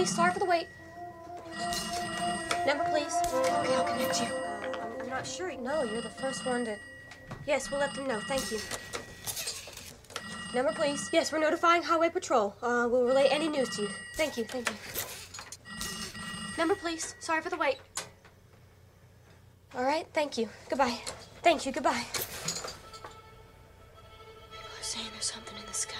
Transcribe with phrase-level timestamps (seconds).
[0.00, 0.14] please.
[0.16, 0.66] Sorry for the wait.
[2.66, 3.14] Number, please.
[3.34, 4.28] Okay, I'll connect you.
[4.28, 5.52] Uh, I'm, I'm not sure.
[5.60, 6.76] No, you're the first one to.
[7.46, 8.18] Yes, we'll let them know.
[8.20, 8.58] Thank you.
[10.54, 11.10] Number, please.
[11.12, 12.56] Yes, we're notifying Highway Patrol.
[12.62, 13.90] Uh, we'll relay any news to you.
[14.14, 14.76] Thank you, thank you.
[16.56, 17.14] Number, please.
[17.20, 17.76] Sorry for the wait.
[19.74, 20.48] All right, thank you.
[20.70, 20.98] Goodbye.
[21.42, 22.06] Thank you, goodbye.
[24.50, 25.96] People are saying there's something in the sky.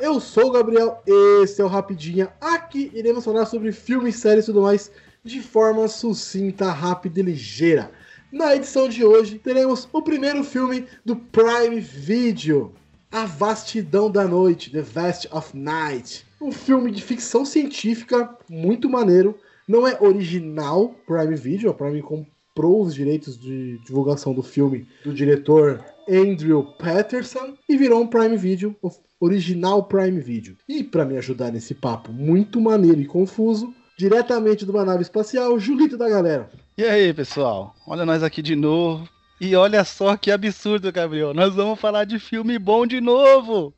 [0.00, 1.02] Eu sou o Gabriel,
[1.42, 2.32] esse é o Rapidinha.
[2.40, 4.90] Aqui iremos falar sobre filmes, séries e tudo mais
[5.24, 7.90] de forma sucinta, rápida e ligeira.
[8.30, 12.72] Na edição de hoje teremos o primeiro filme do Prime Video,
[13.10, 16.26] A Vastidão da Noite, The Vast of Night.
[16.40, 19.38] Um filme de ficção científica muito maneiro.
[19.66, 25.12] Não é original Prime Video, a Prime comprou os direitos de divulgação do filme do
[25.12, 28.76] diretor Andrew Patterson e virou um Prime Video,
[29.20, 30.56] original Prime Video.
[30.68, 35.58] E para me ajudar nesse papo muito maneiro e confuso, diretamente de uma nave espacial,
[35.58, 36.50] Julito da galera.
[36.78, 37.74] E aí, pessoal?
[37.86, 39.08] Olha nós aqui de novo.
[39.40, 41.34] E olha só que absurdo, Gabriel.
[41.34, 43.74] Nós vamos falar de filme bom de novo.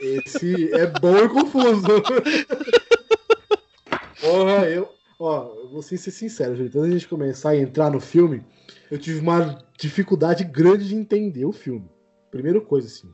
[0.00, 1.86] Esse é bom e confuso.
[4.20, 4.88] Porra, eu.
[5.18, 6.78] Ó, eu vou ser sincero, Julito.
[6.78, 8.42] Antes de a gente começar a entrar no filme,
[8.92, 11.88] eu tive uma dificuldade grande de entender o filme.
[12.30, 13.10] Primeira coisa, assim.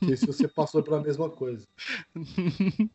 [0.00, 1.64] Não se você passou pela mesma coisa.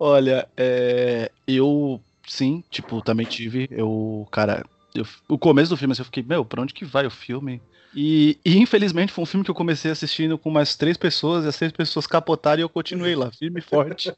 [0.00, 3.68] Olha, é, eu sim, tipo, também tive.
[3.70, 4.64] Eu, cara,
[4.94, 7.60] eu, o começo do filme assim, eu fiquei, meu, pra onde que vai o filme?
[7.94, 11.48] E, e, infelizmente foi um filme que eu comecei assistindo com mais três pessoas, e
[11.48, 14.12] as três pessoas capotaram e eu continuei lá, firme e forte.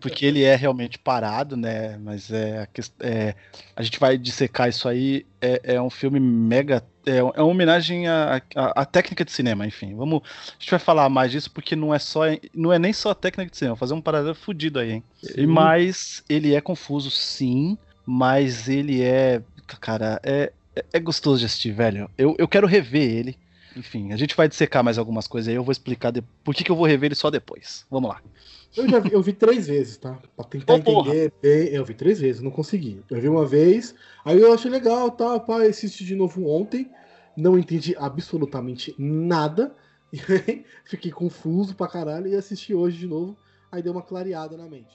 [0.00, 1.98] Porque ele é realmente parado, né?
[1.98, 2.68] Mas é,
[3.00, 3.34] é
[3.74, 5.26] a gente vai dissecar isso aí.
[5.40, 6.84] É, é um filme mega.
[7.04, 9.96] É, é uma homenagem à, à, à, técnica de cinema, enfim.
[9.96, 10.22] Vamos.
[10.48, 12.22] A gente vai falar mais disso porque não é só.
[12.54, 15.04] Não é nem só a técnica de cinema, vou fazer um paralelo fudido aí, hein?
[15.36, 17.76] E, mas ele é confuso, sim.
[18.06, 19.42] Mas ele é.
[19.80, 20.52] Cara, é,
[20.92, 22.10] é gostoso de assistir, velho.
[22.16, 23.38] Eu, eu quero rever ele.
[23.76, 25.54] Enfim, a gente vai dissecar mais algumas coisas aí.
[25.54, 26.22] Eu vou explicar de...
[26.44, 27.86] por que, que eu vou rever ele só depois.
[27.90, 28.20] Vamos lá.
[28.76, 30.18] Eu já vi, eu vi três vezes, tá?
[30.34, 31.68] Pra tentar oh, entender bem.
[31.68, 33.02] Eu vi três vezes, não consegui.
[33.10, 33.94] Eu vi uma vez,
[34.24, 35.38] aí eu achei legal, tá?
[35.38, 36.90] Pai, assisti de novo ontem.
[37.36, 39.74] Não entendi absolutamente nada.
[40.12, 43.34] E aí fiquei confuso pra caralho e assisti hoje de novo.
[43.70, 44.94] Aí deu uma clareada na mente.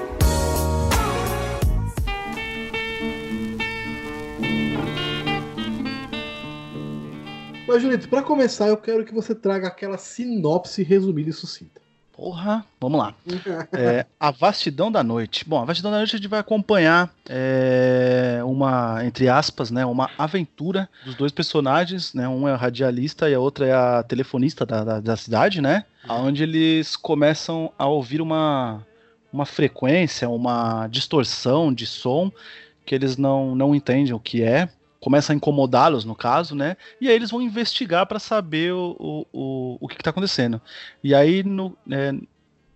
[7.71, 11.79] Mas, Julito, para começar, eu quero que você traga aquela sinopse resumida e sucinta.
[12.11, 13.15] Porra, vamos lá.
[13.71, 15.47] É, a Vastidão da Noite.
[15.47, 20.09] Bom, a Vastidão da Noite a gente vai acompanhar é, uma, entre aspas, né, uma
[20.17, 22.27] aventura dos dois personagens, né?
[22.27, 25.85] Um é o radialista e a outra é a telefonista da, da, da cidade, né?
[26.09, 26.25] Uhum.
[26.25, 28.85] Onde eles começam a ouvir uma,
[29.31, 32.29] uma frequência, uma distorção de som
[32.85, 34.67] que eles não, não entendem o que é
[35.01, 36.77] começa a incomodá-los, no caso, né?
[37.01, 40.61] E aí eles vão investigar para saber o, o, o, o que, está acontecendo.
[41.03, 42.13] E aí, no, é,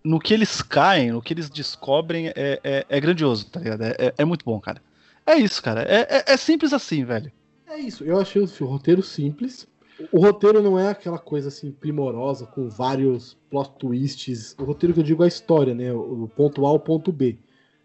[0.04, 3.84] no que eles caem, no que eles descobrem, é, é, é grandioso, tá ligado?
[3.84, 4.82] É, é, é, muito bom, cara.
[5.24, 5.84] É isso, cara.
[5.84, 7.32] É, é, é, simples assim, velho.
[7.68, 8.04] É isso.
[8.04, 9.68] Eu achei o roteiro simples.
[10.12, 14.56] O roteiro não é aquela coisa assim primorosa, com vários plot twists.
[14.60, 15.94] O roteiro que eu digo é a história, né?
[15.94, 17.38] O ponto A ao ponto B.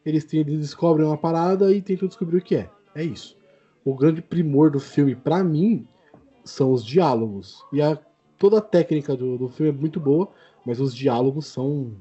[0.05, 2.71] Eles, têm, eles descobrem uma parada e tentam descobrir o que é.
[2.95, 3.39] É isso
[3.91, 5.87] o grande primor do filme, para mim,
[6.45, 7.65] são os diálogos.
[7.73, 7.99] E a,
[8.39, 10.29] toda a técnica do, do filme é muito boa,
[10.65, 11.93] mas os diálogos são.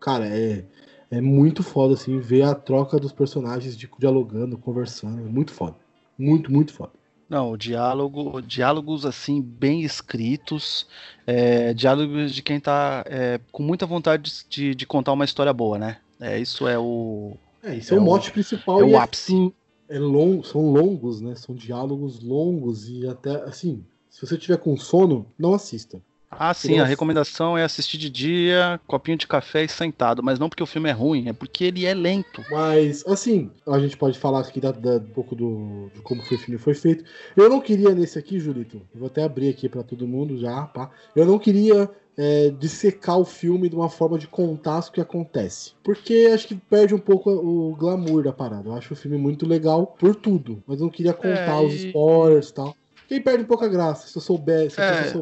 [0.00, 0.64] Cara, é,
[1.10, 5.20] é muito foda, assim, ver a troca dos personagens de, dialogando, conversando.
[5.20, 5.76] É muito foda.
[6.18, 6.92] Muito, muito foda.
[7.28, 10.88] Não, o diálogo, diálogos assim, bem escritos,
[11.24, 15.78] é, diálogos de quem tá é, com muita vontade de, de, contar uma história boa,
[15.78, 15.98] né?
[16.18, 17.36] É, isso é o.
[17.62, 18.80] É, isso é, é o mote principal.
[18.80, 19.54] É o ápice
[19.90, 21.34] é long, são longos, né?
[21.34, 26.00] São diálogos longos e até assim, se você tiver com sono, não assista.
[26.30, 30.48] Ah, sim, a recomendação é assistir de dia, copinho de café e sentado, mas não
[30.48, 32.44] porque o filme é ruim, é porque ele é lento.
[32.48, 36.36] Mas, assim, a gente pode falar aqui da, da, um pouco do, de como foi
[36.36, 37.04] o filme foi feito.
[37.36, 40.88] Eu não queria nesse aqui, Julito, vou até abrir aqui para todo mundo já, pá.
[41.16, 41.90] Eu não queria
[42.20, 45.72] é, dissecar o filme de uma forma de contar o que acontece.
[45.82, 48.68] Porque acho que perde um pouco o glamour da parada.
[48.68, 52.50] Eu acho o filme muito legal por tudo, mas não queria contar É, os spoilers
[52.50, 52.76] e tal.
[53.10, 55.12] Aí perde um pouco a graça, se eu souber, se a É,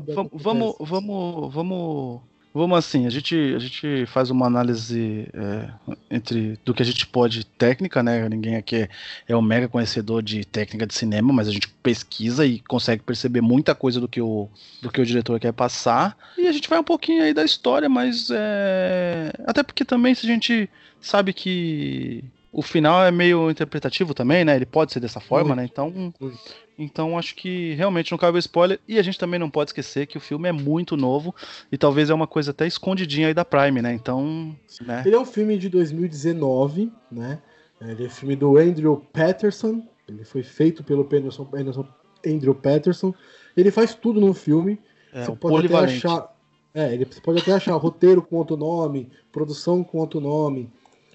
[0.43, 2.21] vamos, vamos, vamos,
[2.53, 3.07] vamos assim.
[3.07, 5.71] A gente, a gente faz uma análise é,
[6.11, 8.29] entre do que a gente pode técnica, né?
[8.29, 8.89] Ninguém aqui é,
[9.29, 13.41] é um mega conhecedor de técnica de cinema, mas a gente pesquisa e consegue perceber
[13.41, 14.49] muita coisa do que o,
[14.83, 16.17] do que o diretor quer passar.
[16.37, 20.27] E a gente vai um pouquinho aí da história, mas é, até porque também se
[20.27, 20.69] a gente
[21.01, 24.57] sabe que o final é meio interpretativo também, né?
[24.57, 25.59] Ele pode ser dessa forma, Muito.
[25.59, 25.69] né?
[25.71, 26.39] Então Muito.
[26.79, 28.81] então acho que realmente não cabe o spoiler.
[28.89, 31.35] E a gente também não pode esquecer que o filme é muito novo
[31.71, 33.93] e talvez é uma coisa até escondidinha aí da Prime, né?
[33.93, 35.03] Então, né?
[35.05, 37.39] Ele é um filme de 2019, né?
[37.81, 39.87] Ele é filme do Andrew Patterson.
[40.09, 41.87] Ele foi feito pelo Anderson, Anderson-
[42.27, 43.15] Andrew Patterson.
[43.57, 44.81] Ele faz tudo no filme.
[45.13, 46.35] É você um pode até achar.
[46.75, 50.71] É, ele, você pode até achar roteiro com outro nome, produção com outro nome.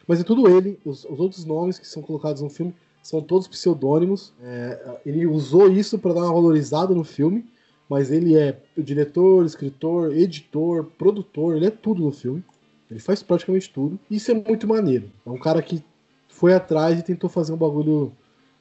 [0.08, 0.80] Mas é tudo ele.
[0.86, 4.34] Os, os outros nomes que são colocados no filme são todos pseudônimos.
[4.42, 7.46] É, ele usou isso para dar uma valorizada no filme.
[7.90, 12.44] Mas ele é diretor, escritor, editor, produtor, ele é tudo no filme.
[12.90, 14.00] Ele faz praticamente tudo.
[14.10, 15.12] Isso é muito maneiro.
[15.26, 15.84] É um cara que
[16.30, 18.12] foi atrás e tentou fazer um bagulho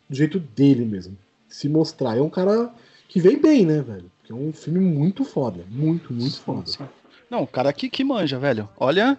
[0.08, 1.16] do jeito dele mesmo.
[1.48, 2.16] Se mostrar.
[2.16, 2.72] É um cara
[3.08, 4.10] que vem bem, né, velho?
[4.18, 5.64] Porque é um filme muito foda.
[5.70, 6.66] Muito, muito Sim, foda.
[6.66, 6.84] sim.
[7.30, 8.68] Não, o cara aqui que manja, velho.
[8.76, 9.18] Olha,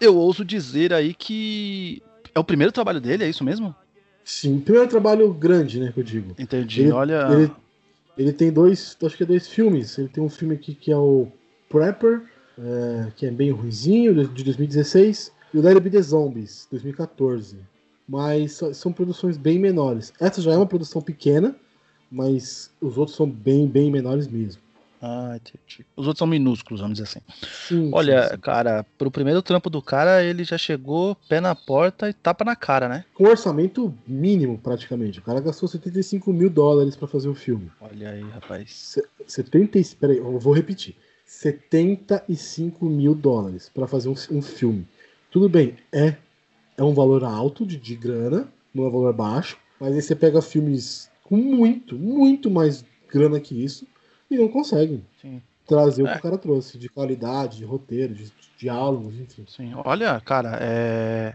[0.00, 2.02] eu ouso dizer aí que
[2.34, 3.74] é o primeiro trabalho dele, é isso mesmo?
[4.24, 6.34] Sim, primeiro trabalho grande, né, que eu digo.
[6.38, 6.82] Entendi.
[6.82, 7.52] Ele- Olha, Ele,
[8.16, 9.96] ele tem dois, acho que é dois filmes.
[9.98, 11.28] Ele tem um filme aqui que é o
[11.68, 12.22] Prepper,
[12.58, 16.66] é, que é bem ruizinho, de de 2016, e o Let It Be The Zombies,
[16.70, 17.56] 2014.
[18.08, 20.12] Mas são produções bem menores.
[20.20, 21.54] Essa já é uma produção pequena,
[22.10, 24.60] mas os outros são bem, bem menores mesmo.
[25.00, 25.86] Ah, entendi.
[25.96, 27.20] Os outros são minúsculos, vamos dizer assim.
[27.68, 28.40] Sim, Olha, sim, sim.
[28.40, 32.56] cara, pro primeiro trampo do cara, ele já chegou pé na porta e tapa na
[32.56, 33.04] cara, né?
[33.14, 35.18] Com orçamento mínimo, praticamente.
[35.18, 37.70] O cara gastou 75 mil dólares pra fazer o filme.
[37.80, 38.72] Olha aí, rapaz.
[38.72, 40.96] Se- 70, e- peraí, eu vou repetir.
[41.26, 44.86] 75 mil dólares pra fazer um, um filme.
[45.30, 46.16] Tudo bem, é,
[46.76, 50.14] é um valor alto de, de grana, não é um valor baixo, mas aí você
[50.14, 53.86] pega filmes com muito, muito mais grana que isso
[54.30, 55.40] e não conseguem Sim.
[55.66, 56.16] trazer o que É.
[56.16, 59.44] o cara trouxe, de qualidade, de roteiro, de, de diálogos, enfim.
[59.46, 61.34] Sim, olha, cara, é...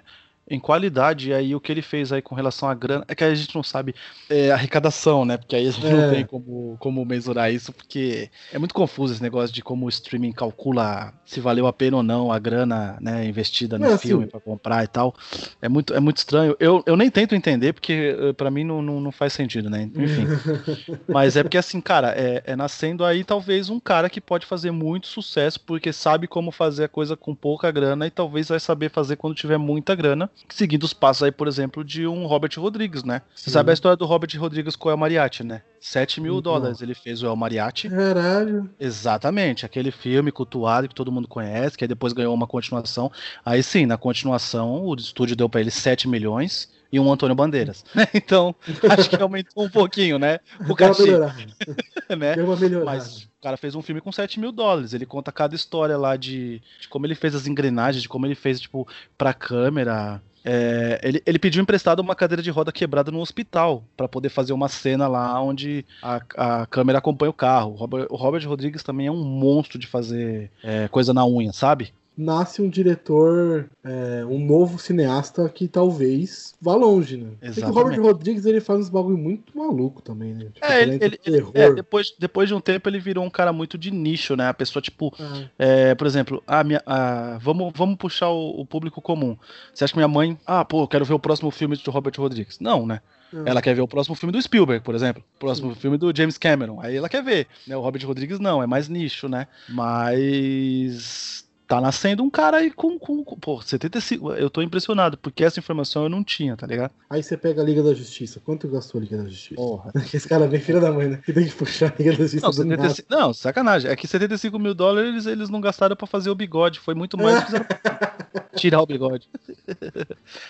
[0.50, 3.34] em qualidade aí o que ele fez aí com relação à grana, é que a
[3.34, 3.95] gente não sabe
[4.30, 5.38] é, arrecadação, né?
[5.38, 6.10] Porque aí a gente não É.
[6.16, 10.31] tem como, como mensurar isso, porque é muito confuso esse negócio de como o streaming
[10.34, 14.28] calcula se valeu a pena ou não a grana, né, investida no É, assim- filme
[14.28, 15.16] pra comprar e tal.
[15.62, 16.56] É muito, é muito estranho.
[16.60, 19.89] Eu, eu nem tento entender, porque eh, pra mim não, não, não faz sentido, né?
[19.98, 20.28] Enfim.
[21.07, 24.72] Mas é porque assim, cara, é, é nascendo aí talvez um cara que pode fazer
[24.72, 28.89] muito sucesso, porque sabe como fazer a coisa com pouca grana e talvez vai saber
[28.89, 33.03] fazer quando tiver muita grana, seguindo os passos aí, por exemplo, de um Robert Rodrigues,
[33.03, 33.21] né?
[33.33, 33.51] Você Sim.
[33.51, 35.62] sabe a história do Robert Rodrigues com o El Mariachi, né?
[35.80, 36.41] 7 mil Não.
[36.41, 37.89] dólares ele fez o El Mariachi.
[37.89, 38.69] Caralho.
[38.80, 43.12] Exatamente, aquele filme cultuado que todo mundo conhece, que aí depois ganhou uma continuação.
[43.45, 47.84] Aí sim, na continuação, o estúdio deu pra ele 7 milhões e um Antônio Bandeiras.
[47.96, 48.08] né?
[48.13, 48.56] Então,
[48.88, 50.39] acho que aumentou um pouquinho, né?
[50.60, 51.17] O Deu uma cachê,
[52.15, 52.36] né?
[52.36, 52.86] Deu uma melhorada.
[52.86, 54.94] Mas o cara fez um filme com 7 mil dólares.
[54.94, 58.36] Ele conta cada história lá de, de como ele fez as engrenagens, de como ele
[58.36, 60.22] fez, tipo, pra câmera.
[60.46, 64.53] É, ele, ele pediu emprestado uma cadeira de roda quebrada no hospital pra poder fazer
[64.53, 67.72] uma cena lá onde a, a câmera acompanha o carro.
[67.72, 71.51] O Robert, o Robert Rodrigues também é um monstro de fazer é, coisa na unha,
[71.51, 71.91] sabe?
[72.15, 77.32] Nasce um diretor, é, um novo cineasta que talvez vá longe, né?
[77.41, 78.00] Que o Robert Exatamente.
[78.00, 80.46] Rodrigues ele faz uns bagulho muito maluco também, né?
[80.53, 83.29] Tipo, É, ele, talento ele- ele- é, depois, depois de um tempo ele virou um
[83.29, 84.48] cara muito de nicho, né?
[84.48, 88.65] A pessoa, tipo, Ah, É, por exemplo, a minha, a- vamos, vamos puxar o, o
[88.65, 89.38] público comum.
[89.74, 92.60] Você acha que minha mãe, ah, pô, quero ver o próximo filme do Robert Rodrigues?
[92.60, 93.01] Não, né?
[93.34, 93.43] ah.
[93.46, 95.24] Ela quer ver o próximo filme do Spielberg, por exemplo.
[95.36, 96.79] O próximo filme do James Cameron.
[96.82, 97.48] Aí ela quer ver.
[97.67, 97.75] Né?
[97.75, 99.48] O Robert Rodrigues não, é mais nicho, né?
[99.70, 104.34] Mas tá nascendo um cara aí com, com, com- Pô, 75.
[104.34, 106.91] Eu tô impressionado, porque essa informação eu não tinha, tá ligado?
[107.10, 108.39] Aí você pega a Liga da Justiça.
[108.43, 109.55] Quanto gastou a Liga da Justiça?
[109.55, 109.91] Porra.
[110.13, 111.20] Esse cara é bem filho da mãe, né?
[111.25, 112.82] Que tem que puxar a Liga da Justiça Não, do nada.
[112.89, 113.89] 75, não, sacanagem.
[113.91, 116.79] É que 75 mil dólares eles não gastaram pra fazer o bigode.
[116.79, 117.65] Foi muito mais que fizeram
[118.55, 119.29] tirar o bigode.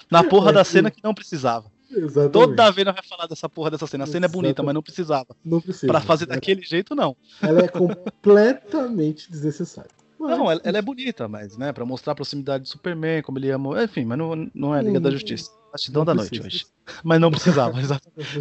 [0.09, 1.71] Na porra da cena que não precisava.
[1.95, 2.31] Exatamente.
[2.31, 4.03] Toda vez nós vai falar dessa porra dessa cena.
[4.05, 4.65] A cena é bonita, Exatamente.
[4.65, 5.35] mas não precisava.
[5.45, 5.85] Não precisa.
[5.87, 7.15] Pra fazer Ela- daquele jeito, não.
[7.41, 9.91] Ela é completamente desnecessária.
[10.27, 13.37] Mas- Não, ela, ela é bonita, mas, né, pra mostrar a proximidade do Superman, como
[13.39, 13.83] ele ama.
[13.83, 15.51] Enfim, mas não, não é a Liga da Justiça.
[15.71, 16.65] Bastidão da noite hoje.
[17.03, 18.39] Mas não precisava, exatamente.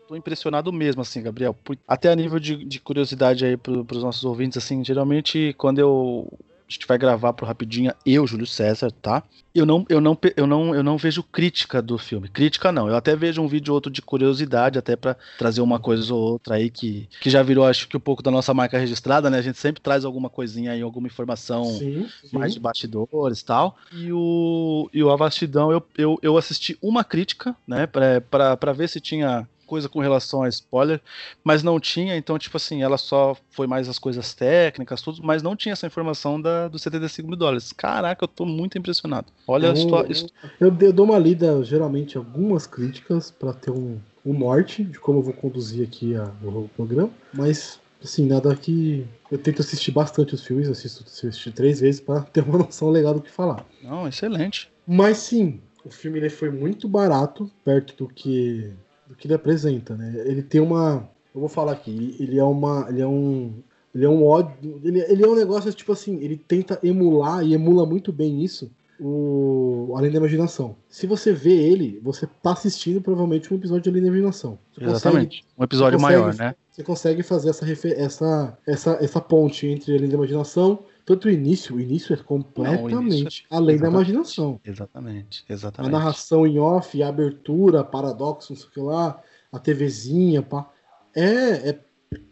[0.00, 1.52] Não tô impressionado mesmo, assim, Gabriel.
[1.52, 5.78] Por- Até a nível de, de curiosidade aí pro, pros nossos ouvintes, assim, geralmente quando
[5.78, 6.32] eu.
[6.68, 9.22] A gente vai gravar pro Rapidinha, eu, Júlio César, tá?
[9.54, 12.28] Eu não, eu, não, eu, não, eu não vejo crítica do filme.
[12.28, 12.88] Crítica não.
[12.88, 16.20] Eu até vejo um vídeo ou outro de curiosidade, até pra trazer uma coisa ou
[16.20, 19.38] outra aí que, que já virou, acho que um pouco da nossa marca registrada, né?
[19.38, 22.36] A gente sempre traz alguma coisinha aí, alguma informação Sim, sim.
[22.36, 23.76] mais de bastidores e tal.
[23.92, 28.56] E o, e o A Vastidão, eu, eu, eu assisti uma crítica, né, pra, pra,
[28.56, 31.00] pra ver se tinha coisa com relação a spoiler,
[31.44, 35.42] mas não tinha, então, tipo assim, ela só foi mais as coisas técnicas, tudo, mas
[35.42, 37.72] não tinha essa informação da, dos 75 mil dólares.
[37.72, 39.26] Caraca, eu tô muito impressionado.
[39.46, 40.26] Olha, a Eu- histó- his-
[40.60, 45.18] Eu, eu dou uma lida, geralmente, algumas críticas pra ter um, um norte de como
[45.18, 49.06] eu vou conduzir aqui a- o programa, mas, assim, nada que.
[49.30, 53.12] Eu tento assistir bastante os filmes, assisto, assisti três vezes pra ter uma noção legal
[53.14, 53.64] do que falar.
[53.82, 54.70] não, excelente.
[54.86, 58.72] Mas sim, o filme ele foi muito barato perto do que
[59.08, 60.12] do que ele apresenta, né?
[60.26, 63.52] Ele tem uma, eu vou falar aqui, ele é uma, ele é um,
[63.94, 67.54] ele é um ódio, ele, ele é um negócio tipo assim, ele tenta emular e
[67.54, 68.70] emula muito bem isso.
[68.98, 70.74] O Além da Imaginação.
[70.88, 74.58] Se você vê ele, você tá assistindo provavelmente um episódio de Além da Imaginação.
[74.72, 75.44] Você consegue- Exatamente.
[75.58, 76.54] Um episódio consegue- maior, né?
[76.70, 81.76] Você consegue fazer essa, essa, essa, essa ponte entre Além da Imaginação, tanto o início,
[81.76, 84.10] o início é completamente além da exatamente.
[84.10, 84.60] imaginação.
[84.64, 85.92] Exatamente, A exatamente.
[85.92, 89.22] narração em off, a abertura, paradoxo, não sei o que lá,
[89.52, 90.68] a TVzinha, pá.
[91.14, 91.80] É, é,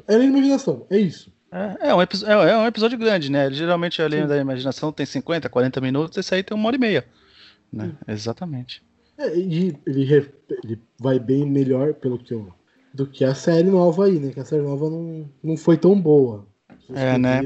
[0.09, 1.33] é na imaginação, é isso.
[1.53, 2.07] É, é um é,
[2.51, 3.49] é um episódio grande, né?
[3.53, 4.29] Geralmente a linha Sim.
[4.29, 7.07] da imaginação tem 50, 40 minutos, esse aí tem uma hora e meia.
[7.73, 7.93] Né?
[8.09, 8.83] Exatamente.
[9.17, 10.33] É, e ele,
[10.65, 12.53] ele vai bem melhor, pelo que eu.
[12.93, 14.33] do que a série nova aí, né?
[14.33, 16.45] Que a série nova não, não foi tão boa.
[16.89, 17.41] Vocês É, né?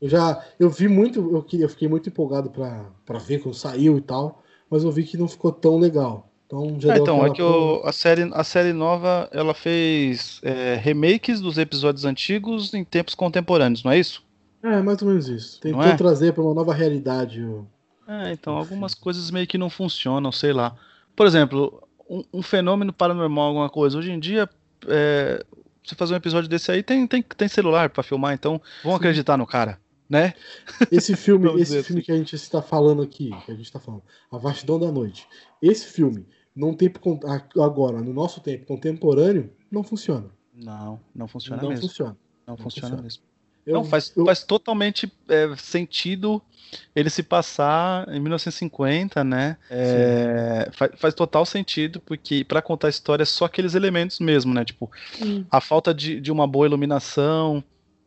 [0.00, 0.44] Eu já.
[0.58, 1.18] Eu vi muito.
[1.34, 4.42] Eu, queria, eu fiquei muito empolgado pra ver quando saiu e tal.
[4.70, 6.28] Mas eu vi que não ficou tão legal.
[6.46, 10.40] Então já É, deu então, é que o- a, série, a série nova ela fez
[10.42, 14.22] é, remakes dos episódios antigos em tempos contemporâneos, não é isso?
[14.62, 15.60] É, mais ou menos isso.
[15.60, 15.96] Tentou é?
[15.96, 17.42] trazer pra uma nova realidade.
[17.42, 17.66] o-
[18.08, 20.76] É, então algumas coisas meio que não funcionam, sei lá.
[21.16, 23.98] Por exemplo, um, um fenômeno paranormal, alguma coisa.
[23.98, 24.48] Hoje em dia,
[24.86, 25.44] é,
[25.84, 29.36] você fazer um episódio desse aí, tem, tem, tem celular pra filmar, então vão acreditar
[29.36, 30.34] no cara, né?
[30.90, 32.06] Esse filme, esse dizer filme assim.
[32.06, 35.26] que a gente está falando aqui, que a gente está falando, A Vastidão da Noite.
[35.60, 37.00] Esse filme, num tempo
[37.60, 40.30] agora, no nosso tempo contemporâneo, não funciona.
[40.54, 41.88] Não, não funciona não mesmo.
[41.88, 42.16] funciona.
[42.46, 43.02] Não, não funciona, funciona.
[43.02, 43.22] mesmo.
[43.66, 46.40] Eu- não, faz, eu- faz totalmente é, sentido
[46.94, 49.56] ele se passar em 1950, né?
[49.68, 54.54] É, faz, faz total sentido, porque para contar a história é só aqueles elementos mesmo,
[54.54, 54.64] né?
[54.64, 54.88] Tipo,
[55.50, 57.62] a falta de, de uma boa iluminação,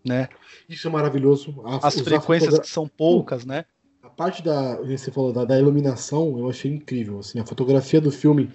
[0.06, 0.30] né?
[0.68, 1.62] Isso é maravilhoso.
[1.66, 3.66] A, As frequências fotogra- que são poucas, né?
[4.04, 4.76] A parte da.
[4.78, 7.20] Você falou da, da iluminação, eu achei incrível.
[7.20, 8.52] Assim, a fotografia do filme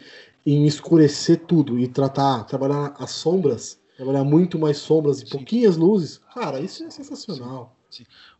[0.46, 5.30] em escurecer tudo e tratar, trabalhar as sombras, trabalhar muito mais sombras e Sim.
[5.30, 6.20] pouquinhas luzes.
[6.34, 7.76] Cara, isso é sensacional.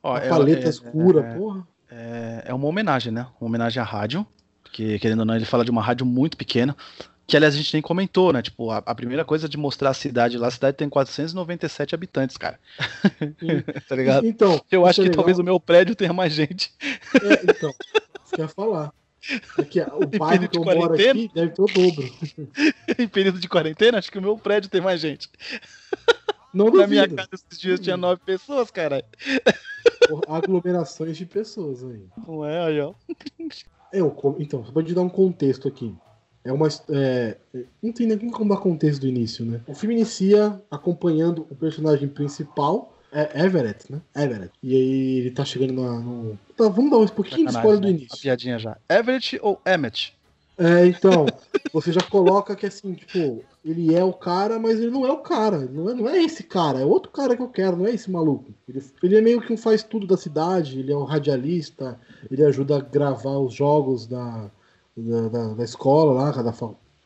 [0.03, 1.67] Ó, a é- paleta é- escura, é- porra.
[1.91, 3.27] É, é uma homenagem, né?
[3.41, 4.27] Uma homenagem à rádio,
[4.63, 6.77] porque querendo ou não, ele fala de uma rádio muito pequena,
[7.27, 8.43] que aliás a gente nem comentou, né?
[8.43, 12.37] Tipo, a, a primeira coisa de mostrar a cidade lá, a cidade tem 497 habitantes,
[12.37, 12.59] cara.
[13.89, 14.27] tá ligado?
[14.27, 15.17] Então, Eu acho é que legal.
[15.17, 16.73] talvez o meu prédio tenha mais gente.
[17.15, 17.71] É, então,
[18.25, 18.93] isso que eu ia falar.
[19.59, 22.15] Aqui, o bairro que eu moro aqui deve ter o dobro.
[22.99, 25.31] em período de quarentena, acho que o meu prédio tem mais gente.
[26.53, 29.03] Não Na minha casa esses dias tinha nove pessoas, cara.
[30.29, 32.05] Aglomerações de pessoas aí.
[32.27, 32.93] Não é, aí, ó.
[33.93, 35.95] É, com- então, só pra te dar um contexto aqui.
[36.45, 36.69] É uma.
[36.91, 37.37] É,
[37.83, 39.61] não tem nem como dar contexto do início, né?
[39.67, 44.01] O filme inicia acompanhando o personagem principal, é Everett, né?
[44.15, 44.53] Everett.
[44.63, 46.39] E aí ele tá chegando na, no.
[46.57, 47.95] Tá, vamos dar um pouquinho de spoiler do né?
[47.95, 48.21] A início.
[48.21, 48.77] piadinha já.
[48.91, 50.15] Everett ou Emmett?
[50.57, 51.27] É, então,
[51.73, 55.19] você já coloca que assim, tipo, ele é o cara, mas ele não é o
[55.19, 55.61] cara.
[55.61, 58.11] Não é, não é esse cara, é outro cara que eu quero, não é esse
[58.11, 58.53] maluco.
[58.69, 61.99] Ele, ele é meio que um faz tudo da cidade, ele é um radialista,
[62.31, 64.49] ele ajuda a gravar os jogos da,
[64.97, 66.55] da, da- da escola lá,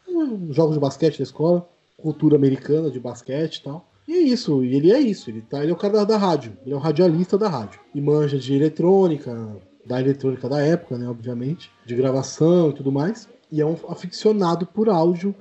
[0.09, 3.88] hum, jogos de basquete da escola, cultura americana de basquete e tal.
[4.07, 6.16] E é isso, e ele é isso, ele, tá, ele é o cara da, da
[6.16, 7.78] rádio, ele é o radialista da rádio.
[7.95, 13.28] E manja de eletrônica, da eletrônica da época, né, obviamente, de gravação e tudo mais.
[13.52, 15.35] E é um aficionado por áudio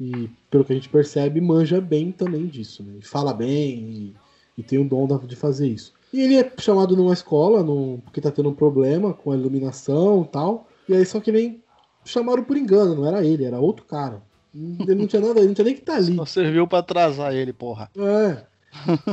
[0.00, 2.94] e, pelo que a gente percebe, manja bem também disso, né?
[3.00, 4.14] E fala bem e,
[4.56, 5.92] e tem o dom da- de fazer isso.
[6.12, 7.64] E ele é chamado numa escola,
[8.04, 10.68] porque tá tendo um problema com a iluminação e tal.
[10.88, 11.60] E aí só que nem
[12.04, 14.22] chamaram por engano, não era ele, era outro cara.
[14.54, 16.16] Ele não tinha nada, ele não tinha nem que estar tá ali.
[16.16, 17.90] Só serviu pra atrasar ele, porra.
[17.96, 18.44] É.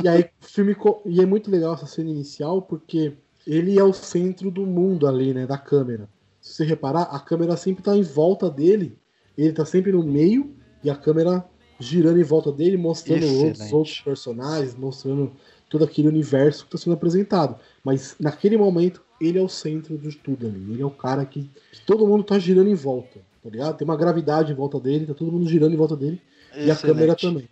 [0.02, 0.76] E aí o filme.
[1.04, 3.14] E é muito legal essa cena inicial, porque
[3.46, 5.46] ele é o centro do mundo ali, né?
[5.46, 6.08] Da câmera.
[6.40, 8.98] Se você reparar, a câmera sempre tá em volta dele.
[9.36, 11.44] Ele tá sempre no meio e a câmera
[11.78, 13.62] girando em volta dele, mostrando Excelente.
[13.62, 15.32] os outros personagens, mostrando
[15.68, 17.56] todo aquele universo que está sendo apresentado.
[17.86, 20.72] Mas naquele momento, ele é o centro de tudo ali.
[20.72, 23.76] Ele é o cara que, que todo mundo tá girando em volta, tá ligado?
[23.76, 26.20] Tem uma gravidade em volta dele, tá todo mundo girando em volta dele.
[26.52, 26.82] E a Excelente.
[26.82, 27.48] câmera também.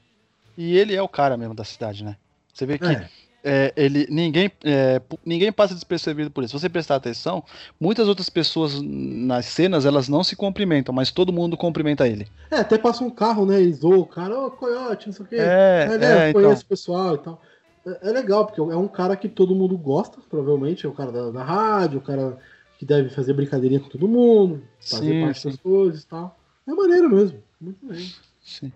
[0.58, 2.16] E ele é o cara mesmo da cidade, né?
[2.52, 3.08] Você vê que É.
[3.44, 6.50] é, ele ninguém é, ninguém passa despercebido por isso.
[6.58, 7.44] Se você prestar atenção,
[7.80, 12.26] muitas outras pessoas nas cenas elas não se cumprimentam, mas todo mundo cumprimenta ele.
[12.50, 13.60] É, até passa um carro, né?
[13.60, 15.36] Eles o cara, ô coiote, não sei o quê.
[15.38, 16.28] É, É, né?
[16.30, 16.62] é, conhece então.
[16.64, 17.40] o pessoal e tal.
[17.86, 20.86] É, é legal, porque é um cara que todo mundo gosta, provavelmente.
[20.86, 22.38] É o cara da, da rádio, o cara
[22.78, 25.48] que deve fazer brincadeirinha com todo mundo, fazer Sim, parte sim.
[25.48, 26.38] das coisas e tal.
[26.66, 27.42] É maneiro mesmo.
[27.60, 28.12] Muito bem.
[28.42, 28.72] Sim.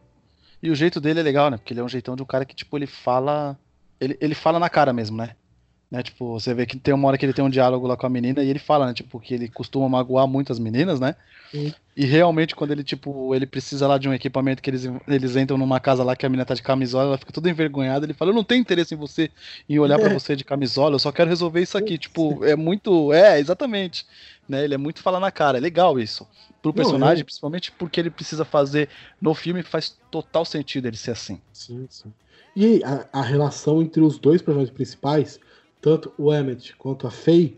[0.62, 1.56] E o jeito dele é legal, né?
[1.56, 3.58] Porque ele é um jeitão de um cara que, tipo, ele fala.
[4.00, 5.34] Ele, ele fala na cara mesmo, né?
[5.90, 6.02] Né?
[6.02, 8.10] Tipo, você vê que tem uma hora que ele tem um diálogo lá com a
[8.10, 8.94] menina e ele fala, né?
[8.94, 11.14] Tipo, que ele costuma magoar muitas meninas, né?
[11.50, 11.72] Sim.
[11.96, 15.56] E realmente, quando ele, tipo, ele precisa lá de um equipamento que eles, eles entram
[15.58, 18.04] numa casa lá que a menina tá de camisola, ela fica toda envergonhada.
[18.06, 19.30] Ele fala: Eu não tenho interesse em você,
[19.68, 20.14] em olhar pra É.
[20.14, 21.96] você de camisola, eu só quero resolver isso aqui.
[21.98, 23.12] Tipo, é muito.
[23.12, 24.06] É, exatamente.
[24.48, 24.62] Né?
[24.64, 25.58] Ele é muito falar na cara.
[25.58, 26.26] É legal isso.
[26.62, 28.88] Pro Não, personagem, eu- principalmente porque ele precisa fazer
[29.20, 31.40] no filme, faz total sentido ele ser assim.
[31.52, 32.12] Sim, sim.
[32.54, 35.38] E a, a relação entre os dois personagens principais,
[35.80, 37.56] tanto o Emmett quanto a Faye,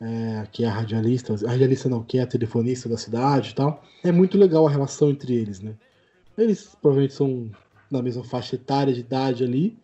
[0.00, 3.54] é, que é a radialista, a radialista não, que é a telefonista da cidade e
[3.54, 5.74] tal, é muito legal a relação entre eles, né?
[6.36, 7.50] Eles provavelmente são
[7.90, 9.76] na mesma faixa etária de idade ali,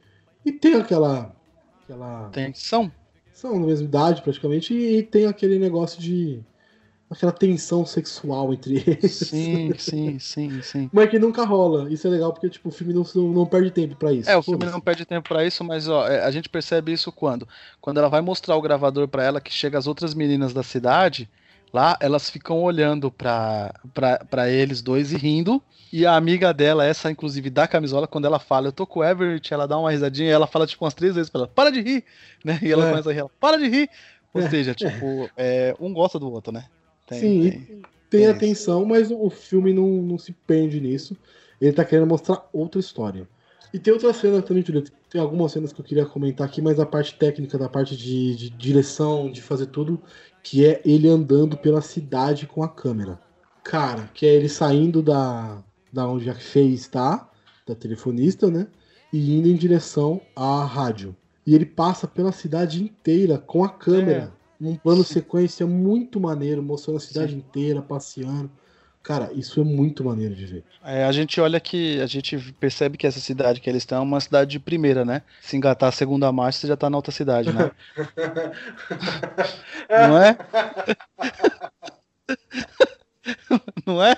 [0.45, 1.35] e tem aquela.
[1.83, 2.93] aquela Tensão?
[3.33, 6.41] são na mesma idade praticamente, e, e tem aquele negócio de.
[7.11, 9.13] Aquela tensão sexual entre eles.
[9.13, 10.91] Sim, sim, sim, sim.
[10.93, 11.91] Mas que nunca rola.
[11.93, 14.31] Isso é legal porque tipo, o filme não, não, perde tempo pra isso.
[14.31, 17.13] É, o filme não perde tempo pra isso, mas ó, é, a gente percebe isso
[17.13, 17.47] quando?
[17.81, 21.29] Quando ela vai mostrar o gravador pra ela, que chega as outras meninas da cidade,
[21.73, 23.73] lá elas ficam olhando pra
[24.49, 25.63] eles dois e rindo.
[25.93, 29.05] E a amiga dela, essa inclusive da camisola, quando ela fala, eu tô com o
[29.05, 31.71] Everett, ela dá uma risadinha e ela fala tipo umas três vezes pra ela, para
[31.71, 32.05] de rir,
[32.45, 32.59] né?
[32.63, 32.91] E ela É.
[32.91, 33.89] começa a rir, ela, para de rir.
[34.33, 36.65] Ou É, seja, tipo, é, um gosta do outro, né?
[37.07, 41.17] Tem- Sim, tem- tem atenção, mas o filme não, não se perde nisso.
[41.61, 43.29] Ele tá querendo mostrar outra história.
[43.73, 44.93] E tem outra cena também, Julieta.
[45.11, 48.37] Tem algumas cenas que eu queria comentar aqui, mas a parte técnica, da parte de,
[48.37, 50.01] de direção, de fazer tudo,
[50.43, 53.19] que é ele andando pela cidade com a câmera.
[53.63, 55.63] Cara, que é ele saindo da,
[55.93, 57.29] da onde a Faye está,
[57.67, 58.67] da telefonista, né?
[59.13, 61.17] E indo em direção à rádio.
[61.47, 64.33] E ele passa pela cidade inteira com a câmera.
[64.65, 65.15] Um plano Sim.
[65.15, 68.51] sequência muito maneiro, mostrando a cidade inteira, passeando.
[69.03, 70.65] Cara, isso é muito maneiro de ver.
[70.83, 74.01] É, a gente olha que a gente percebe que essa cidade que eles estão é
[74.01, 75.21] uma cidade de primeira, né?
[75.43, 77.71] Se engatar a segunda marcha, você já tá na outra cidade, né?
[80.09, 80.39] Não é?
[83.87, 84.17] Não é?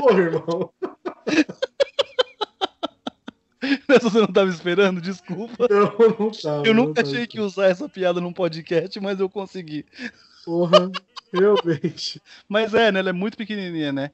[0.00, 0.70] Porra, irmão.
[3.94, 5.66] Essa você não tava esperando, desculpa.
[5.68, 7.14] Não, não tava, Eu não nunca tava.
[7.14, 9.84] achei que usar essa piada num podcast, mas eu consegui.
[10.44, 10.90] Porra,
[11.32, 12.20] realmente.
[12.48, 13.00] Mas é, né?
[13.00, 14.10] Ela é muito pequenininha, né?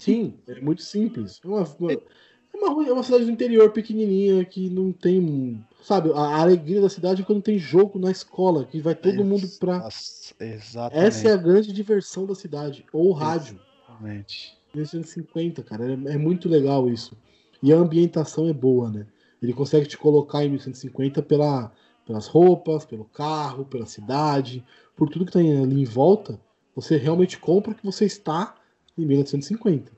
[0.00, 1.40] Sim, é muito simples.
[1.44, 5.64] É uma, uma- é uma, rua- é uma cidade do interior pequenininha que não tem.
[5.82, 9.24] Sabe, a, a alegria da cidade é quando tem jogo na escola, que vai todo
[9.24, 9.78] mundo pra.
[9.78, 11.06] Nossa, exatamente.
[11.06, 12.84] Essa é a grande diversão da cidade.
[12.92, 13.60] Ou rádio.
[13.86, 14.56] Exatamente.
[14.74, 15.84] 1950, cara.
[15.84, 17.16] É, é muito legal isso.
[17.62, 19.06] E a ambientação é boa, né?
[19.42, 21.72] Ele consegue te colocar em 1950 pela,
[22.06, 24.64] pelas roupas, pelo carro, pela cidade,
[24.96, 26.40] por tudo que tá ali em volta.
[26.74, 28.54] Você realmente compra que você está
[28.96, 29.92] em 1950.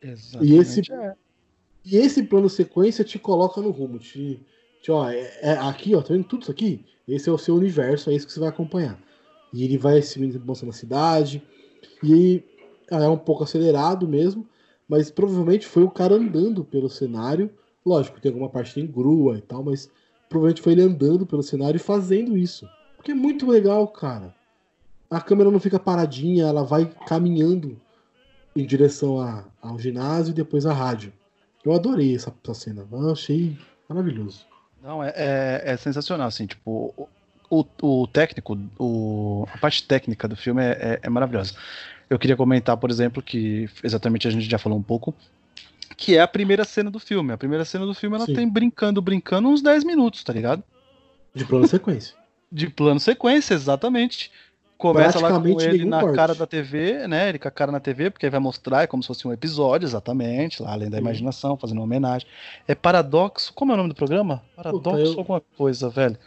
[0.00, 0.52] Exatamente.
[0.52, 1.14] E esse- é.
[1.84, 3.98] E esse plano sequência te coloca no rumo.
[3.98, 4.40] Te,
[4.80, 6.84] te, ó, é, é aqui, ó, tá vendo tudo isso aqui?
[7.06, 9.00] Esse é o seu universo, é isso que você vai acompanhar.
[9.52, 11.42] E ele vai se mostrando na cidade.
[12.02, 12.42] E
[12.88, 14.46] é um pouco acelerado mesmo,
[14.88, 17.50] mas provavelmente foi o cara andando pelo cenário.
[17.84, 19.90] Lógico, tem alguma parte tem grua e tal, mas
[20.28, 22.68] provavelmente foi ele andando pelo cenário e fazendo isso.
[22.96, 24.34] Porque é muito legal, cara.
[25.10, 27.78] A câmera não fica paradinha, ela vai caminhando
[28.56, 31.12] em direção a- ao ginásio e depois à rádio.
[31.64, 32.86] Eu adorei essa, essa cena.
[32.90, 33.56] Eu achei
[33.88, 34.46] maravilhoso.
[34.82, 37.08] Não, é, é, é sensacional, assim, tipo,
[37.52, 41.54] o, o, técnico, o, a parte técnica do filme é, é, é maravilhosa.
[42.08, 45.14] Eu queria comentar, por exemplo, que exatamente a gente já falou um pouco,
[45.98, 47.30] que é a primeira cena do filme.
[47.30, 48.34] A primeira cena do filme ela Sim.
[48.34, 50.62] tem brincando, brincando uns 10 minutos, tá ligado?
[51.34, 52.14] De plano sequência.
[52.50, 54.30] De plano sequência, exatamente.
[54.76, 56.16] Começa lá com ele na corte.
[56.16, 57.28] cara da TV, né?
[57.28, 59.32] Ele com a cara na TV, porque aí vai mostrar, é como se fosse um
[59.32, 61.02] episódio, exatamente, lá além da Sim.
[61.02, 62.26] imaginação, fazendo uma homenagem.
[62.68, 64.42] É Paradoxo, como é o nome do programa?
[64.56, 66.18] Paradoxo eu- alguma coisa, velho.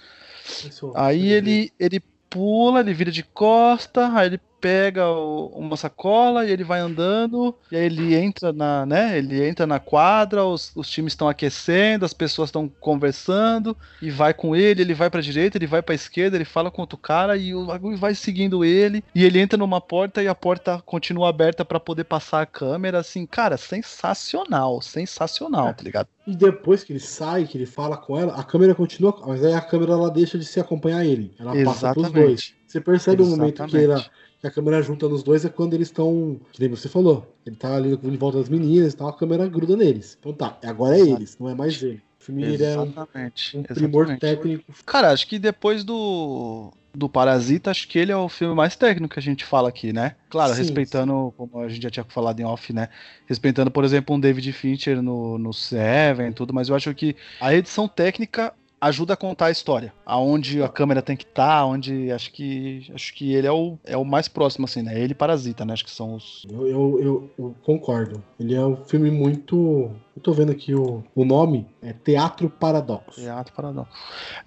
[0.95, 6.51] Aí ele, ele pula, ele vira de costa, aí ele pega o- uma sacola e
[6.51, 9.17] ele vai andando, e aí ele entra na, né?
[9.17, 14.33] Ele entra na quadra, os, os times estão aquecendo, as pessoas estão conversando, e vai
[14.33, 17.37] com ele, ele vai pra direita, ele vai pra esquerda, ele fala com outro cara,
[17.37, 21.29] e o bagulho vai seguindo ele, e ele entra numa porta e a porta continua
[21.29, 26.07] aberta pra poder passar a câmera, assim, cara, sensacional, sensacional, tá ligado?
[26.27, 29.53] E depois que ele sai, que ele fala com ela, a câmera continua, mas aí
[29.53, 31.31] a câmera ela deixa de se acompanhar ele.
[31.39, 32.13] Ela passa pros Exatamente.
[32.27, 32.53] dois.
[32.67, 33.91] Você percebe o momento que, Exatamente.
[33.91, 36.39] ela- a câmera junta nos dois é quando eles estão.
[36.51, 37.35] Que nem você falou.
[37.45, 40.17] Ele tá ali em volta das meninas e tal, a câmera gruda neles.
[40.19, 42.01] Então tá, agora é eles, não é mais ele.
[42.19, 43.57] O filme ele é um, Exatamente.
[43.57, 44.19] um primor exatamente.
[44.19, 44.73] técnico.
[44.85, 49.13] Cara, acho que depois do, do Parasita, acho que ele é o filme mais técnico
[49.13, 50.15] que a gente fala aqui, né?
[50.29, 52.89] Claro, Sim, respeitando, como a gente já tinha falado em off, né?
[53.27, 57.15] Respeitando, por exemplo, um David Fincher no, no Seven e tudo, mas eu acho que
[57.39, 58.53] a edição técnica
[58.87, 59.93] ajuda a contar a história.
[60.05, 63.97] Aonde a câmera tem que estar, onde acho que acho que ele é o, é
[63.97, 64.99] o mais próximo, assim, né?
[64.99, 65.73] Ele e Parasita, né?
[65.73, 66.45] Acho que são os.
[66.49, 68.23] Eu, eu, eu- eu concordo.
[68.39, 69.91] Ele é um filme muito.
[70.15, 73.19] Eu tô vendo aqui o, o nome, é Teatro Paradoxo.
[73.19, 73.91] Teatro Paradoxo.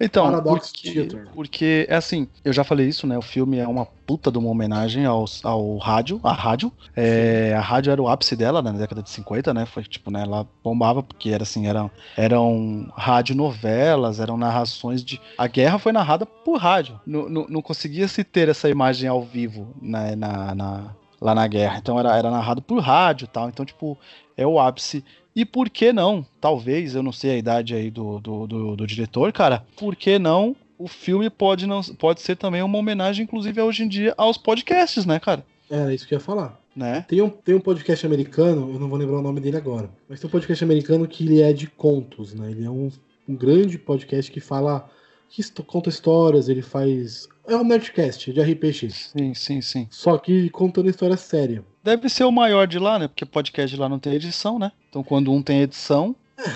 [0.01, 1.27] Então, Paradox porque, Theater.
[1.35, 3.15] porque, é assim, eu já falei isso, né?
[3.15, 6.71] O filme é uma puta de uma homenagem ao, ao rádio, a rádio.
[6.95, 9.67] É, a rádio era o ápice dela né, na década de 50, né?
[9.67, 10.23] Foi tipo, né?
[10.23, 15.21] Ela bombava porque era assim, eram, eram radionovelas, eram narrações de.
[15.37, 16.99] A guerra foi narrada por rádio.
[17.05, 21.45] Não, não, não conseguia se ter essa imagem ao vivo né, na, na- lá na
[21.47, 21.77] guerra.
[21.77, 23.47] Então era, era narrado por rádio e tal.
[23.49, 23.97] Então, tipo,
[24.35, 25.03] é o ápice.
[25.35, 26.25] E por que não?
[26.41, 29.63] Talvez, eu não sei a idade aí do, do, do, do diretor, cara.
[29.77, 30.55] Por que não?
[30.77, 35.05] O filme pode, não, pode ser também uma homenagem, inclusive, hoje em dia, aos podcasts,
[35.05, 35.45] né, cara?
[35.69, 36.59] Era isso que eu ia falar.
[36.75, 37.05] Né?
[37.07, 40.19] Tem um, tem um podcast americano, eu não vou lembrar o nome dele agora, mas
[40.19, 42.51] tem um podcast americano que ele é de contos, né?
[42.51, 42.89] Ele é um,
[43.27, 44.89] um grande podcast que fala,
[45.29, 47.27] que conta histórias, ele faz.
[47.45, 49.87] É um Nerdcast de RPG, Sim, sim, sim.
[49.89, 51.65] só que contando história séria.
[51.83, 53.07] Deve ser o maior de lá, né?
[53.07, 54.71] Porque podcast de lá não tem edição, né?
[54.89, 56.15] Então quando um tem edição,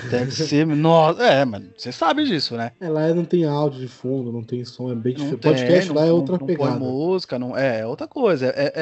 [0.09, 0.65] deve ser.
[0.65, 2.71] Nossa, é, mas você sabe disso, né?
[2.81, 5.41] É, lá não tem áudio de fundo, não tem som, é bem Não diferente.
[5.41, 6.71] tem, Podcast não- lá é não- outra não pegada.
[6.71, 8.47] Põe música, não, é, é outra coisa.
[8.47, 8.73] É,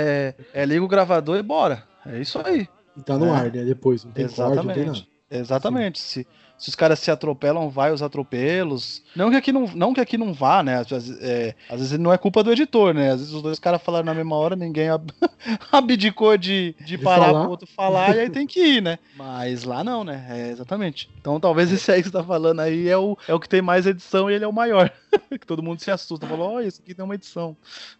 [0.54, 1.84] é, é liga o gravador e bora.
[2.06, 2.68] É isso aí.
[2.98, 3.30] E tá no É.
[3.30, 3.64] ar, né?
[3.64, 4.98] Depois, não tem corte, não tem nada.
[4.98, 5.08] Exatamente.
[5.30, 6.00] Exatamente.
[6.02, 6.28] Se,
[6.62, 9.02] se os caras se atropelam, vai os atropelos.
[9.16, 10.78] Não que aqui não, não, que aqui não vá, né?
[10.78, 13.12] Às vezes, é, às vezes não é culpa do editor, né?
[13.12, 15.12] Às vezes os dois caras falaram na mesma hora, ninguém ab-
[15.72, 17.42] abdicou de, de, De parar falar.
[17.42, 19.00] pro outro falar e aí tem que ir, né?
[19.18, 20.26] Mas lá não, né?
[20.30, 21.10] É, exatamente.
[21.20, 23.62] Então talvez esse aí que você tá falando aí é o, é o que tem
[23.62, 24.92] mais edição e ele é o maior.
[25.30, 26.26] que todo mundo se assusta.
[26.28, 27.56] Falou, ó, esse aqui tem uma edição.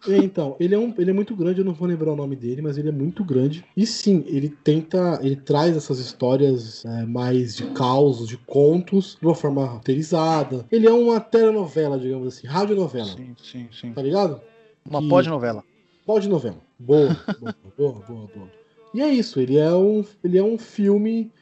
[0.08, 2.36] É, Então, ele é, um, ele é muito grande, eu não vou lembrar o nome
[2.36, 3.64] dele, mas ele é muito grande.
[3.76, 9.26] E sim, ele tenta, ele traz essas histórias é, mais de causos, de contos, de
[9.26, 10.66] uma forma roteirizada.
[10.70, 13.92] Ele é uma telenovela, digamos assim, radionovela, Sim, sim, sim.
[13.94, 14.42] tá ligado?
[14.86, 15.64] Uma Que- pós-novela.
[16.04, 16.58] Pode novela.
[16.78, 18.50] Boa, boa, boa, boa, boa.
[18.92, 21.32] E é isso, ele é um, ele é um filme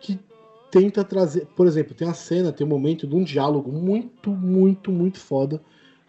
[0.00, 0.18] que
[0.70, 4.90] tenta trazer, por exemplo, tem a cena, tem um momento de um diálogo muito, muito,
[4.90, 5.60] muito foda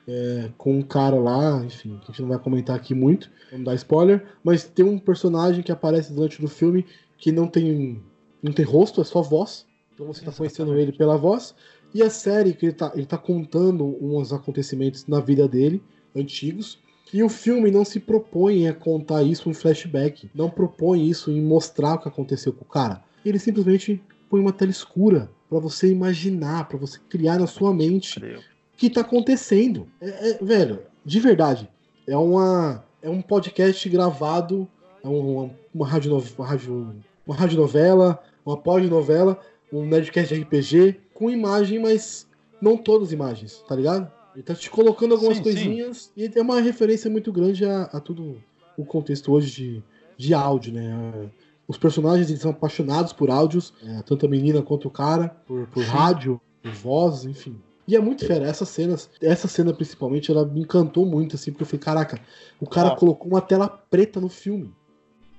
[0.08, 3.64] é, com um cara lá, enfim, que a gente não vai comentar aqui muito, não
[3.66, 6.86] dar spoiler, mas tem um personagem que aparece durante o filme
[7.18, 8.02] que não tem,
[8.42, 9.66] não tem rosto, é só voz.
[9.96, 11.56] Então você tá conhecendo ele pela voz.
[11.94, 15.82] E a série que ele tá, ele tá contando uns acontecimentos na vida dele,
[16.16, 16.78] antigos.
[17.14, 20.30] E o filme não se propõe a contar isso em flashback.
[20.36, 23.02] Não propõe isso em mostrar o que aconteceu com o cara.
[23.24, 28.20] Ele simplesmente põe uma tela escura pra você imaginar, pra você criar na sua mente
[28.20, 29.88] o que tá acontecendo.
[30.02, 31.70] É, é, velho, de verdade.
[32.06, 34.68] É uma é um podcast gravado,
[35.04, 39.40] é uma, uma, rádio, uma, rádio, uma radionovela, uma pós-novela,
[39.72, 42.28] um Nerdcast de RPG com imagem, mas
[42.62, 44.12] não todas as imagens, tá ligado?
[44.34, 48.00] Ele tá te colocando algumas Sim, coisinhas e é uma referência muito grande a, a
[48.00, 48.42] tudo
[48.78, 49.84] o contexto hoje de,
[50.18, 51.30] de áudio, né?
[51.68, 55.68] Os personagens eles são apaixonados por áudios, é, tanto a menina quanto o cara, por,
[55.68, 55.90] por Sim.
[55.90, 57.60] rádio, por voz, enfim.
[57.88, 61.64] E é muito fera, essas cenas, essa cena principalmente, ela me encantou muito, assim, porque
[61.64, 62.20] eu falei, caraca,
[62.60, 62.96] o cara Ó.
[62.96, 64.74] colocou uma tela preta no filme.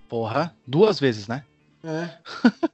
[0.08, 1.44] Porra, duas vezes, né?
[1.82, 2.10] É.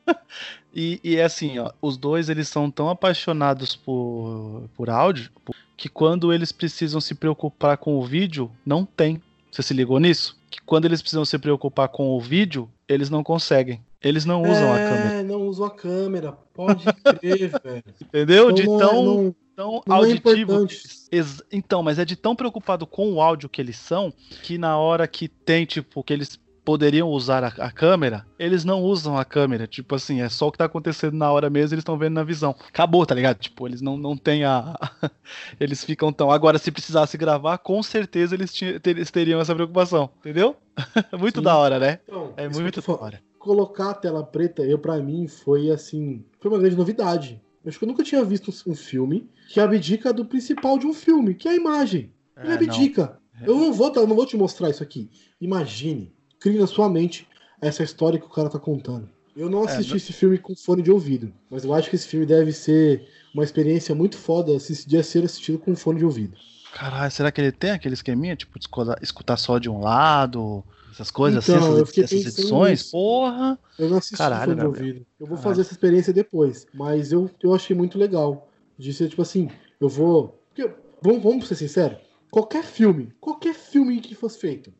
[0.74, 5.30] E, e é assim, ó, os dois eles são tão apaixonados por, por áudio
[5.76, 9.20] que quando eles precisam se preocupar com o vídeo, não tem.
[9.50, 10.38] Você se ligou nisso?
[10.50, 13.80] Que quando eles precisam se preocupar com o vídeo, eles não conseguem.
[14.00, 15.14] Eles não usam a câmera.
[15.14, 16.32] É, não usam a câmera.
[16.54, 17.84] Pode crer, velho.
[18.00, 18.50] Entendeu?
[18.50, 20.66] Então de é- tão, não- tão não é auditivo.
[21.10, 24.76] Ex- Então, mas é de tão preocupado com o áudio que eles são que na
[24.78, 29.24] hora que tem, tipo, que eles poderiam usar a, a, câmera, eles não usam a
[29.24, 29.66] câmera.
[29.66, 32.24] Tipo assim, é só o que tá acontecendo na hora mesmo, eles estão vendo na
[32.24, 32.54] visão.
[32.68, 33.38] Acabou, tá ligado?
[33.38, 34.78] Tipo, eles não, não têm a.
[35.58, 36.30] eles ficam tão.
[36.30, 40.56] Agora, se precisasse gravar, com certeza eles, tinham, eles teriam essa preocupação, entendeu?
[41.18, 41.44] muito Sim.
[41.44, 41.98] da hora, né?
[42.04, 43.20] Então, é muito da hora.
[43.38, 46.24] Colocar a tela preta, eu para mim, foi assim.
[46.40, 47.40] Foi uma grande novidade.
[47.64, 50.92] Eu acho que eu nunca tinha visto um filme que abdica do principal de um
[50.92, 52.12] filme, que é a imagem.
[52.36, 53.18] É, Ele abdica.
[53.40, 53.46] Não.
[53.46, 55.10] Eu não vou, eu não vou te mostrar isso aqui.
[55.40, 57.26] Imagine crie na sua mente
[57.60, 59.08] essa história que o cara tá contando.
[59.34, 61.96] Eu não é, assisti é, esse filme com fone de ouvido, mas eu acho que
[61.96, 66.36] esse filme deve ser uma experiência muito foda de ser assistido com fone de ouvido.
[66.74, 68.66] Caralho, será que ele tem aquele esqueminha, tipo, de
[69.00, 72.80] escutar só de um lado, essas coisas então, assim, essas, essas edições?
[72.80, 72.90] Nisso.
[72.90, 73.58] Porra!
[73.78, 75.06] Eu não assisti Caralho, fone de ouvido.
[75.18, 75.42] Eu vou Caralho.
[75.42, 78.48] fazer essa experiência depois, mas eu, eu achei muito legal.
[78.78, 79.48] De ser, tipo assim,
[79.80, 80.42] eu vou...
[80.48, 81.98] Porque, vamos, vamos ser sinceros,
[82.30, 84.72] qualquer filme, qualquer filme que fosse feito,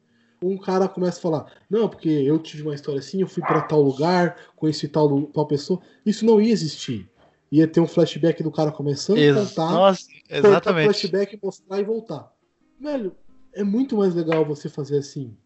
[0.51, 3.63] um cara começa a falar: Não, porque eu tive uma história assim, eu fui para
[3.63, 5.81] tal lugar, conheci tal, tal pessoa.
[6.05, 7.09] Isso não ia existir.
[7.51, 10.85] Ia ter um flashback do cara começando Ex a contar, Nossa, exatamente.
[10.85, 12.33] flashback, mostrar e voltar.
[12.81, 13.15] Velho,
[13.53, 15.37] é muito mais legal você fazer assim,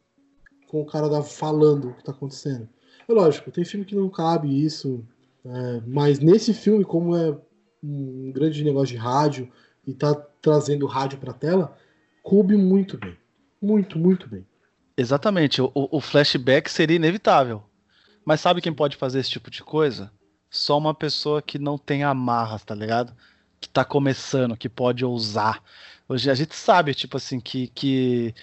[0.69, 2.69] com o cara da, falando o que tá acontecendo.
[3.09, 5.05] É lógico, tem filme que não cabe isso,
[5.45, 7.37] é, mas nesse filme, como é
[7.83, 9.51] um grande negócio de rádio
[9.87, 11.77] e tá trazendo rádio pra tela,
[12.23, 13.17] coube muito bem.
[13.61, 14.47] Muito, muito bem.
[14.97, 17.63] Exatamente, o, o flashback seria inevitável.
[18.25, 20.11] Mas sabe quem pode fazer esse tipo de coisa?
[20.51, 23.13] Só uma pessoa que não tem amarras, tá ligado?
[23.61, 25.63] Que tá começando, que pode ousar.
[26.09, 28.35] Hoje a gente sabe, tipo assim, que, que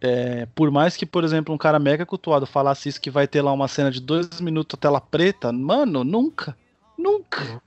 [0.00, 3.40] é, por mais que, por exemplo, um cara mega cultuado falasse isso, que vai ter
[3.42, 6.56] lá uma cena de dois minutos tela preta, mano, nunca.
[6.98, 7.62] Nunca.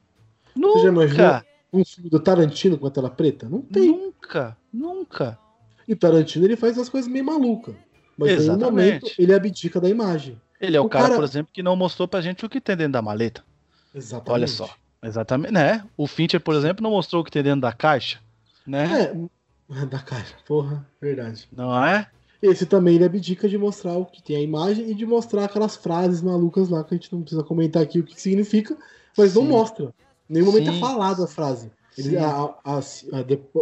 [0.56, 0.74] Nunca.
[0.74, 1.42] Você já imaginou
[1.74, 3.48] um filme do Tarantino com a tela preta?
[3.50, 3.88] Não tem.
[3.88, 5.38] Nunca, nunca.
[5.88, 7.76] E o Tarantino ele faz as coisas meio malucas.
[8.20, 8.62] Mas Exatamente.
[8.62, 10.40] em momento ele abdica da imagem.
[10.60, 12.60] Ele é o, o cara, cara, por exemplo, que não mostrou pra gente o que
[12.60, 13.42] tem dentro da maleta.
[13.96, 14.32] Exatamente.
[14.32, 14.70] Olha só.
[15.02, 15.86] Exatamente, né?
[15.96, 18.20] O Fincher, por exemplo, não mostrou o que tem dentro da caixa,
[18.68, 19.14] né?
[19.70, 21.48] É, da caixa, porra, verdade.
[21.56, 22.10] Não é?
[22.42, 25.78] Esse também ele abdica de mostrar o que tem a imagem e de mostrar aquelas
[25.78, 28.78] frases malucas lá que a gente não precisa comentar aqui o que significa,
[29.18, 29.40] mas Sim.
[29.40, 29.94] não mostra.
[30.30, 30.78] Em nenhum momento é Sim.
[30.78, 31.72] é falado a frase.
[31.98, 32.30] Ele, a,
[32.64, 32.82] a, a,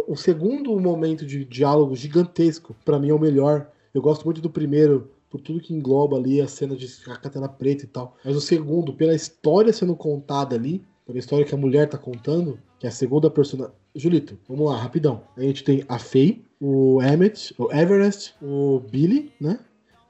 [0.06, 3.68] o segundo momento de diálogo gigantesco, para mim, é o melhor,
[3.98, 7.48] eu gosto muito do primeiro, por tudo que engloba ali a cena de a tela
[7.48, 8.16] preta e tal.
[8.24, 12.58] Mas o segundo, pela história sendo contada ali, pela história que a mulher tá contando,
[12.78, 13.74] que é a segunda personagem.
[13.94, 15.22] Julito, vamos lá, rapidão.
[15.36, 19.58] A gente tem a Faye, o Emmett, o Everest, o Billy, né?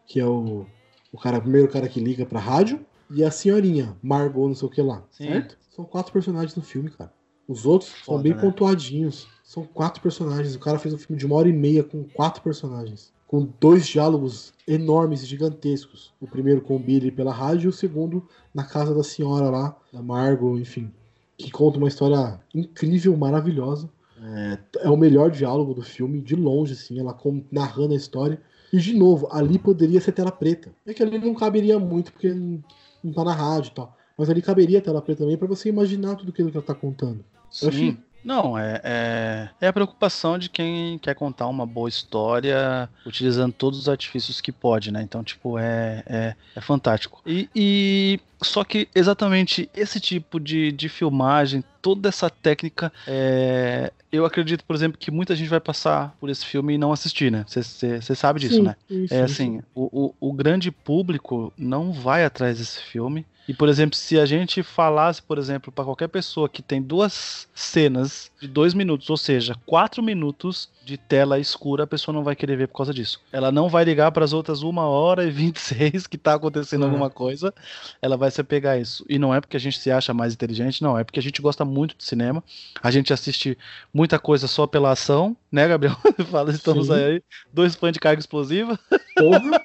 [0.07, 0.66] Que é o,
[1.11, 2.85] o cara, o primeiro cara que liga pra rádio.
[3.11, 5.03] E a senhorinha, Margot, não sei o que lá.
[5.11, 5.29] Sim.
[5.29, 5.57] Certo?
[5.70, 7.12] São quatro personagens no filme, cara.
[7.46, 8.40] Os outros Foda, são bem né?
[8.40, 9.27] pontuadinhos.
[9.42, 10.55] São quatro personagens.
[10.55, 13.86] O cara fez um filme de uma hora e meia com quatro personagens com dois
[13.86, 16.12] diálogos enormes, gigantescos.
[16.18, 19.76] O primeiro com o Billy pela rádio e o segundo na casa da senhora lá,
[19.92, 20.90] da Margot, enfim.
[21.36, 23.88] Que conta uma história incrível, maravilhosa.
[24.20, 27.16] É, é o melhor diálogo do filme, de longe, assim, ela
[27.52, 28.40] narrando a história.
[28.72, 30.72] E, de novo, ali poderia ser tela preta.
[30.86, 33.96] É que ali não caberia muito, porque não tá na rádio e tal.
[34.16, 37.22] Mas ali caberia tela preta também para você imaginar tudo aquilo que ela tá contando.
[37.50, 37.66] Sim.
[37.66, 42.86] Eu achei não, é, é, é, a preocupação de quem quer contar uma boa história
[43.06, 45.00] utilizando todos os artifícios que pode, né?
[45.00, 47.22] Então, tipo, é, é, é fantástico.
[47.24, 54.26] E, e, só que exatamente esse tipo de, de filmagem, toda essa técnica, é, eu
[54.26, 57.46] acredito, por exemplo, que muita gente vai passar por esse filme e não assistir, né?
[57.48, 58.76] Você sabe disso, sim, né?
[58.86, 63.66] Sim, é assim, o, o, o grande público não vai atrás desse filme e, por
[63.66, 68.46] exemplo, se a gente falasse, por exemplo, para qualquer pessoa que tem duas cenas de
[68.46, 72.68] dois minutos, ou seja, quatro minutos de tela escura, a pessoa não vai querer ver
[72.68, 73.22] por causa disso.
[73.32, 76.88] Ela não vai ligar para as outras uma hora e 26 que tá acontecendo uhum.
[76.88, 77.54] alguma coisa,
[78.02, 79.02] ela vai se apegar a isso.
[79.08, 81.40] E não é porque a gente se acha mais inteligente, não, é porque a gente
[81.40, 82.44] gosta muito de cinema,
[82.82, 83.56] a gente assiste
[83.94, 85.96] muita coisa só pela ação, né, Gabriel?
[86.30, 86.92] Fala, estamos Sim.
[86.94, 88.78] aí, dois fãs de carga explosiva.
[89.16, 89.62] Porra!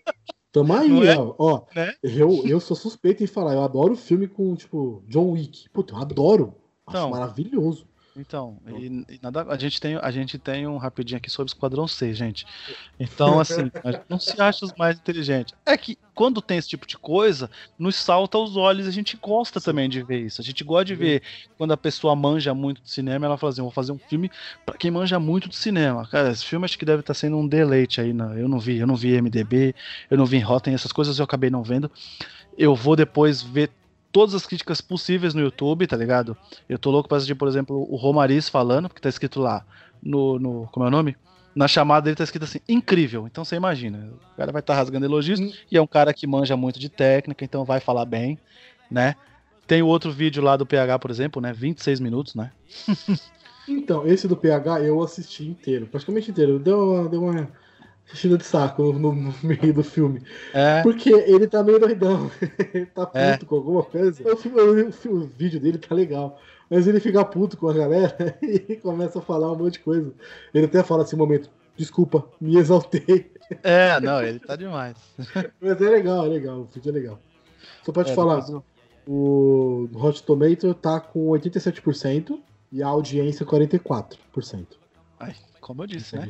[0.54, 1.16] Tamo aí, é?
[1.18, 1.64] ó.
[1.76, 1.96] Né?
[2.04, 5.68] Eu, eu sou suspeito em falar, eu adoro filme com, tipo, John Wick.
[5.72, 6.54] Puta, eu adoro.
[6.86, 7.88] Acho então, maravilhoso.
[8.16, 11.88] Então, e, e, nada, a gente tem a gente tem um rapidinho aqui sobre Esquadrão
[11.88, 12.46] 6, gente.
[13.00, 13.72] Então, assim,
[14.08, 15.56] não se acha os mais inteligentes.
[15.66, 19.60] É que quando tem esse tipo de coisa, nos salta os olhos, a gente gosta
[19.60, 20.40] também de ver isso.
[20.40, 21.24] A gente gosta de ver
[21.58, 24.30] quando a pessoa manja muito de cinema, ela fala assim, vou fazer um filme
[24.64, 26.08] para quem manja muito de cinema.
[26.08, 28.60] Cara, esse filme acho que deve estar tá sendo um deleite aí, na, eu não
[28.60, 29.74] vi, eu não vi MDB,
[30.12, 31.90] eu não vi Rotten, essas coisas eu acabei não vendo.
[32.56, 33.72] Eu vou depois ver
[34.14, 36.38] todas as críticas possíveis no YouTube, tá ligado?
[36.70, 39.66] Eu tô louco pra assistir, por exemplo, o Romariz falando, porque tá escrito lá
[40.02, 40.40] no.
[40.40, 41.18] no como é o nome?
[41.54, 43.28] Na chamada dele tá escrito assim, incrível.
[43.28, 45.52] Então você imagina, o cara vai estar rasgando elogios Hum.
[45.72, 48.40] e é um cara que manja muito de técnica, então vai falar bem,
[48.90, 49.16] né?
[49.68, 51.54] Tem o outro vídeo lá do PH, por exemplo, né?
[51.54, 52.52] 26 minutos, né?
[53.68, 56.60] Então, esse do PH eu assisti inteiro, praticamente inteiro.
[56.60, 57.50] Deu uma, deu uma
[58.12, 60.22] enchida de saco no, no meio do filme.
[60.54, 62.30] É, Porque ele tá meio doidão.
[62.74, 63.38] ele tá puto É.
[63.46, 64.24] com alguma coisa.
[64.34, 66.40] O, filme- o- o- o vídeo dele tá legal.
[66.70, 70.12] Mas ele fica puto com a galera e começa a falar um monte de coisa.
[70.54, 73.32] Ele até fala assim, momento, desculpa, me exaltei.
[73.62, 74.96] é, não, ele tá demais.
[75.62, 77.20] Mas é legal, é legal, o vídeo é legal.
[77.86, 78.44] Só pra te É, falar,
[79.08, 82.40] o Hot Tomato tá com 87%
[82.72, 84.66] e a audiência 44%.
[85.20, 86.28] Ai, como eu disse, a né?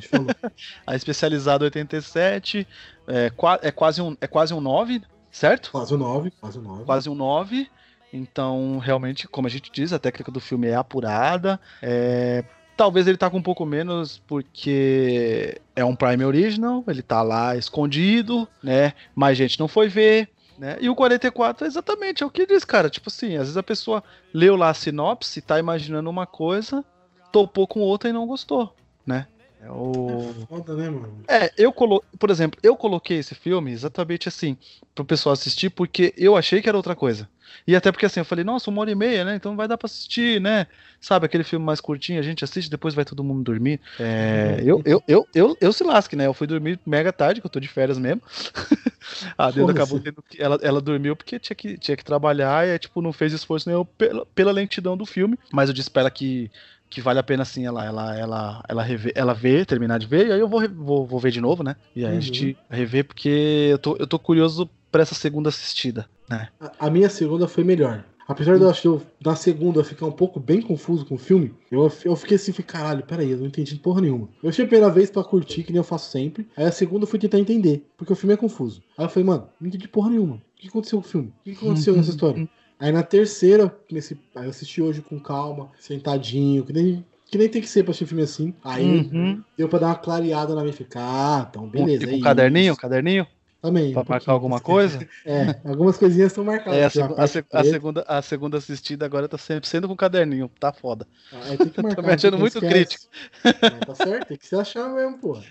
[0.86, 2.66] A especializada 87,
[3.08, 5.72] é, é, quase um, é quase um 9, certo?
[5.72, 6.86] Quase o 9, quase o 9.
[6.86, 7.68] Quase um 9.
[8.14, 11.60] Então, realmente, como a gente diz, a técnica do filme é apurada.
[11.82, 12.44] É,
[12.76, 17.56] Talvez ele tá com um pouco menos porque é um Prime Original, ele tá lá
[17.56, 18.94] escondido, né?
[19.14, 20.30] Mais gente não foi ver.
[20.58, 20.78] Né?
[20.82, 22.90] E o 44 é exatamente é o que diz, cara.
[22.90, 26.84] Tipo assim, às vezes a pessoa leu lá a sinopse, tá imaginando uma coisa,
[27.32, 29.28] topou com outra e não gostou, né?
[29.62, 30.34] É o...
[30.50, 31.24] Foda, né, mano?
[31.26, 32.04] É, eu colo...
[32.20, 34.58] por exemplo, eu coloquei esse filme exatamente assim,
[34.94, 37.30] pro pessoal assistir, porque eu achei que era outra coisa.
[37.66, 39.36] E até porque assim, eu falei, nossa, uma hora e meia, né?
[39.36, 40.68] Então vai dar pra assistir, né?
[41.00, 43.80] Sabe, aquele filme mais curtinho, a gente assiste, depois vai todo mundo dormir.
[44.00, 46.26] É, eu, eu, eu, eu, eu se lasque, né?
[46.26, 48.22] Eu fui dormir mega tarde, que eu tô de férias mesmo.
[49.38, 50.42] a Deus acabou tendo que.
[50.42, 53.86] Ela, ela dormiu porque tinha que, tinha que trabalhar e, tipo, não fez esforço nenhum
[53.86, 55.38] pela, pela lentidão do filme.
[55.52, 56.50] Mas eu disse pra ela que
[56.94, 60.28] que vale a pena assim ela ela ela ela rever, ela ver, terminar de ver,
[60.28, 61.76] e aí eu vou, vou, vou ver de novo, né?
[61.96, 62.18] E aí Uhum.
[62.18, 66.50] a gente rever porque eu tô, eu tô curioso pra essa segunda assistida, né?
[66.60, 68.04] A, a minha segunda foi melhor.
[68.26, 71.18] Apesar de eu, acho que eu, na segunda, ficar um pouco bem confuso com o
[71.18, 74.30] filme, eu, eu fiquei assim, falei, caralho, peraí, eu não entendi porra nenhuma.
[74.42, 76.48] Eu achei a primeira vez pra curtir, que nem eu faço sempre.
[76.56, 78.82] Aí a segunda eu fui tentar entender, porque o filme é confuso.
[78.98, 80.36] Aí eu falei, mano, não entendi porra nenhuma.
[80.36, 81.34] O que aconteceu com o filme?
[81.42, 82.48] O que aconteceu nessa história?
[82.84, 87.48] Aí na terceira, nesse, aí eu assisti hoje com calma, sentadinho, que nem, que nem
[87.48, 88.54] tem que ser pra assistir filme assim.
[88.62, 89.42] Aí Uhum.
[89.58, 92.06] deu pra dar uma clareada na minha ficar, ah, então beleza.
[92.06, 92.82] Com, é com caderninho, isso.
[92.82, 93.26] caderninho,
[93.62, 93.94] Também.
[93.94, 95.00] pra um marcar alguma coisa.
[95.26, 96.78] É, algumas coisinhas estão marcadas.
[96.78, 99.96] É, a, seg- a seg- a segunda, a segunda assistida agora tá sempre sendo com
[99.96, 101.08] caderninho, tá foda.
[101.32, 102.02] Aí tem que marcar.
[102.02, 102.74] me achando porque muito esquece.
[102.74, 103.06] crítico.
[103.64, 105.42] É, tá certo, tem que se achar mesmo, porra.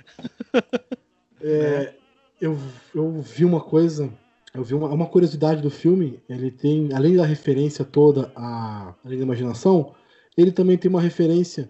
[1.41, 1.95] É,
[2.39, 2.59] eu,
[2.95, 4.13] eu vi uma coisa,
[4.55, 9.19] eu vi uma, uma curiosidade do filme, ele tem, além da referência toda à além
[9.19, 9.95] da imaginação,
[10.37, 11.69] ele também tem uma referência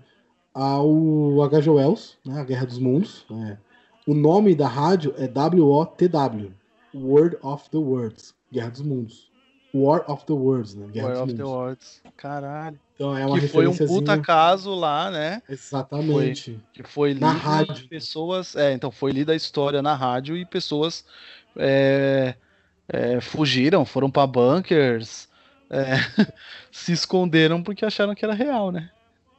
[0.52, 1.70] ao H.G.
[1.70, 3.24] Wells, né, a Guerra dos Mundos.
[3.30, 3.58] né.
[4.06, 6.52] O nome da rádio é WOTW,
[6.94, 9.30] Word of the Words, Guerra dos Mundos.
[9.74, 10.86] War of the Words, né?
[10.92, 11.56] Guerra War dos of the Mundos.
[11.56, 12.02] Words.
[12.16, 12.78] Caralho.
[12.94, 15.40] Então é uma Que foi um puta caso lá, né?
[15.48, 16.60] Exatamente.
[16.74, 17.88] Que foi Na rádio.
[17.88, 18.54] pessoas.
[18.54, 21.06] É, então foi lida a história na rádio e pessoas
[21.56, 22.34] é,
[22.88, 25.28] é, fugiram, foram pra bunkers,
[25.70, 25.94] é,
[26.70, 28.90] se esconderam porque acharam que era real, né?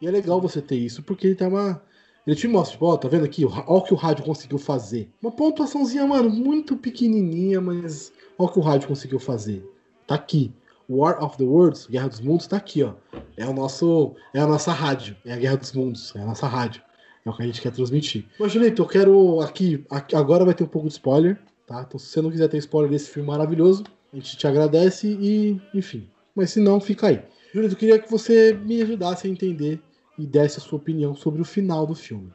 [0.02, 1.82] E é legal você ter isso, porque ele tá uma.
[2.26, 3.44] Ele te mostra, tipo, ó, tá vendo aqui?
[3.46, 5.10] Olha o que o rádio conseguiu fazer.
[5.22, 9.64] Uma pontuaçãozinha, mano, muito pequenininha, mas olha o que o rádio conseguiu fazer.
[10.08, 10.52] Tá aqui.
[10.90, 12.94] War of the Worlds, Guerra dos Mundos, tá aqui, ó.
[13.38, 14.16] É o nosso.
[14.34, 15.16] É a nossa rádio.
[15.26, 16.14] É a Guerra dos Mundos.
[16.16, 16.82] É a nossa rádio.
[17.26, 18.26] É o que a gente quer transmitir.
[18.40, 21.86] Mas, Julieta, eu quero aqui, aqui- Agora vai ter um pouco de spoiler, tá?
[21.88, 25.60] Então, se você não quiser ter spoiler desse filme maravilhoso, a gente te agradece e,
[25.74, 26.08] enfim.
[26.36, 27.22] Mas se não, fica aí.
[27.54, 29.80] Julito, eu queria que você me ajudasse a entender
[30.18, 32.32] e desse a sua opinião sobre o final do filme.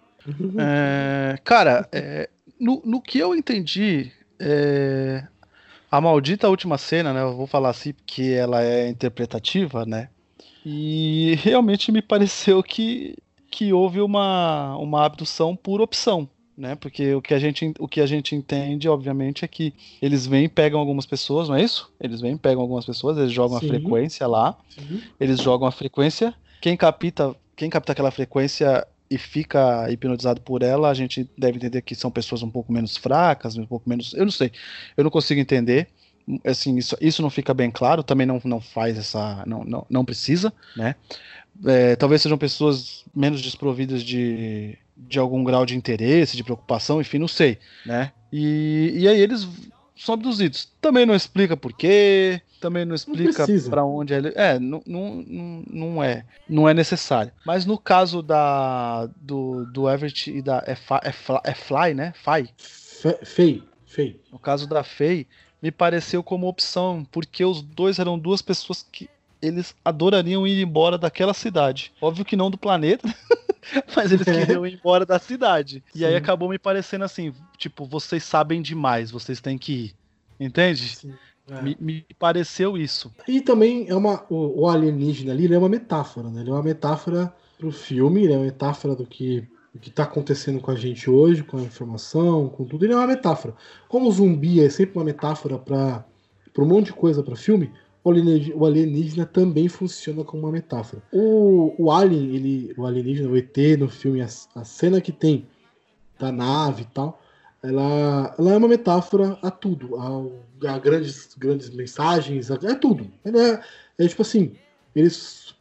[0.59, 5.27] É, cara, é, no, no que eu entendi, é,
[5.91, 7.23] a maldita última cena, né?
[7.23, 10.09] Eu vou falar assim porque ela é interpretativa, né?
[10.64, 13.17] E realmente me pareceu que,
[13.51, 16.75] que houve uma, uma abdução por opção, né?
[16.75, 20.44] Porque o que, a gente, o que a gente entende, obviamente, é que eles vêm
[20.44, 21.90] e pegam algumas pessoas, não é isso?
[22.01, 23.66] Eles vêm e pegam algumas pessoas, eles jogam Sim.
[23.66, 25.01] a frequência lá, Sim.
[25.21, 26.35] eles jogam a frequência.
[26.61, 31.81] Quem capta, quem capta aquela frequência e fica hipnotizado por ela, a gente deve entender
[31.81, 34.12] que são pessoas um pouco menos fracas, um pouco menos.
[34.14, 34.51] Eu não sei.
[34.97, 35.88] Eu não consigo entender.
[36.44, 39.44] Assim, isso, isso não fica bem claro, também não, não faz essa.
[39.47, 40.97] Não, não, não precisa, né?
[41.64, 47.18] É, talvez sejam pessoas menos desprovidas de, de algum grau de interesse, de preocupação, enfim,
[47.18, 48.12] não sei, né?
[48.32, 49.49] E, e aí eles
[49.96, 50.68] são abduzidos.
[50.80, 54.32] Também não explica por quê, também não explica para onde ele.
[54.34, 56.24] É, não, não, não, não é.
[56.49, 57.32] Não é necessário.
[57.46, 60.62] Mas no caso da do, do Everett e da.
[60.66, 62.12] É, Fa- é, Fla- é Fly, né?
[62.22, 62.51] Fly.
[62.57, 64.20] Fe- Feio, feio.
[64.32, 65.26] No caso da Faye,
[65.62, 69.09] me pareceu como opção, porque os dois eram duas pessoas que
[69.41, 71.93] eles adorariam ir embora daquela cidade.
[72.01, 73.09] Óbvio que não do planeta,
[73.95, 75.82] Mas eles queriam ir embora da cidade.
[75.95, 79.95] E aí acabou me parecendo assim, tipo, vocês sabem demais, vocês têm que ir.
[80.41, 80.89] Entende?
[80.89, 81.14] Sim.
[81.51, 81.62] É.
[81.62, 83.11] Me, me pareceu isso.
[83.26, 84.24] E também é uma.
[84.28, 86.43] O, o alienígena ali é uma metáfora, né?
[86.43, 89.41] Ele é uma metáfora pro filme, ele é uma metáfora do que,
[89.72, 92.84] do que tá acontecendo com a gente hoje, com a informação, com tudo.
[92.84, 93.55] Ele é uma metáfora.
[93.89, 96.05] Como o zumbi é sempre uma metáfora para
[96.59, 97.72] um monte de coisa para filme,
[98.05, 101.03] o alienígena, também funciona como uma metáfora.
[101.12, 105.46] O, o Alien, ele, o alienígena, o ET no filme, a, a cena que tem
[106.18, 107.20] da nave e tal,
[107.62, 113.11] ela, ela é uma metáfora a tudo, a, a grandes, grandes mensagens, a- é tudo.
[113.24, 114.53] É, é tipo assim,
[114.94, 115.55] eles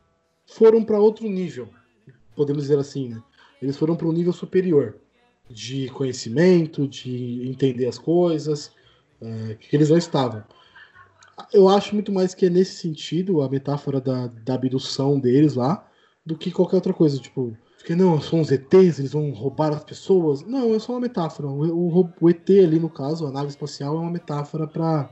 [0.45, 1.69] foram para outro nível,
[2.35, 3.21] podemos dizer assim, né?
[3.61, 4.97] Eles foram para um nível superior
[5.49, 8.71] de conhecimento, de entender as coisas,
[9.21, 10.43] é, que eles não estavam.
[11.53, 15.87] Eu acho muito mais que é nesse sentido a metáfora da, da abdução deles lá,
[16.25, 19.83] do que qualquer outra coisa, tipo, porque não, são os ETs, eles vão roubar as
[19.83, 20.41] pessoas.
[20.41, 21.47] Não, é só uma metáfora.
[21.47, 25.09] O, o- o ET ali, no caso, a nave espacial, é uma metáfora para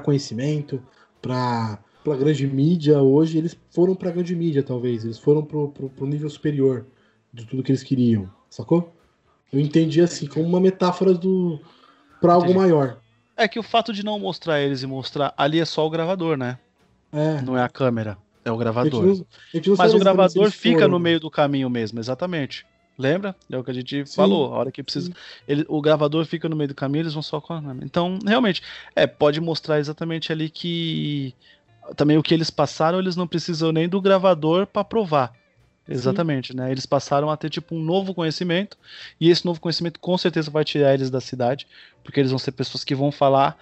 [0.00, 0.82] conhecimento,
[1.20, 3.38] para para grande mídia hoje.
[3.38, 5.04] Eles foram para grande mídia, talvez.
[5.04, 6.86] Eles foram pro, pro, pro nível superior
[7.32, 8.92] de tudo que eles queriam, sacou?
[9.50, 11.58] Eu entendi assim, como uma metáfora do
[12.20, 13.00] para algo maior.
[13.36, 16.36] É que o fato de não mostrar eles e mostrar ali é só o gravador,
[16.36, 16.58] né?
[17.12, 17.40] É.
[17.42, 19.24] Não é a câmera, é o gravador.
[19.78, 20.92] Mas o gravador fica foram.
[20.92, 22.66] no meio do caminho mesmo, exatamente.
[22.96, 23.34] Lembra?
[23.50, 24.14] É o que a gente Sim.
[24.14, 24.54] falou.
[24.54, 25.12] A hora que precisa.
[25.48, 27.62] Ele, o gravador fica no meio do caminho, eles vão só com a.
[27.82, 28.62] Então, realmente,
[28.94, 31.34] é, pode mostrar exatamente ali que.
[31.96, 35.34] Também o que eles passaram, eles não precisam nem do gravador para provar.
[35.88, 36.70] Exatamente, né?
[36.70, 38.76] Eles passaram a ter tipo um novo conhecimento,
[39.20, 41.66] e esse novo conhecimento com certeza vai tirar eles da cidade,
[42.02, 43.58] porque eles vão ser pessoas que vão falar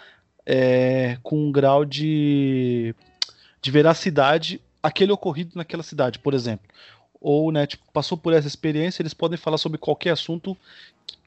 [0.47, 2.95] é, com um grau de,
[3.61, 6.67] de veracidade aquele ocorrido naquela cidade, por exemplo.
[7.21, 10.57] Ou, né, tipo, passou por essa experiência, eles podem falar sobre qualquer assunto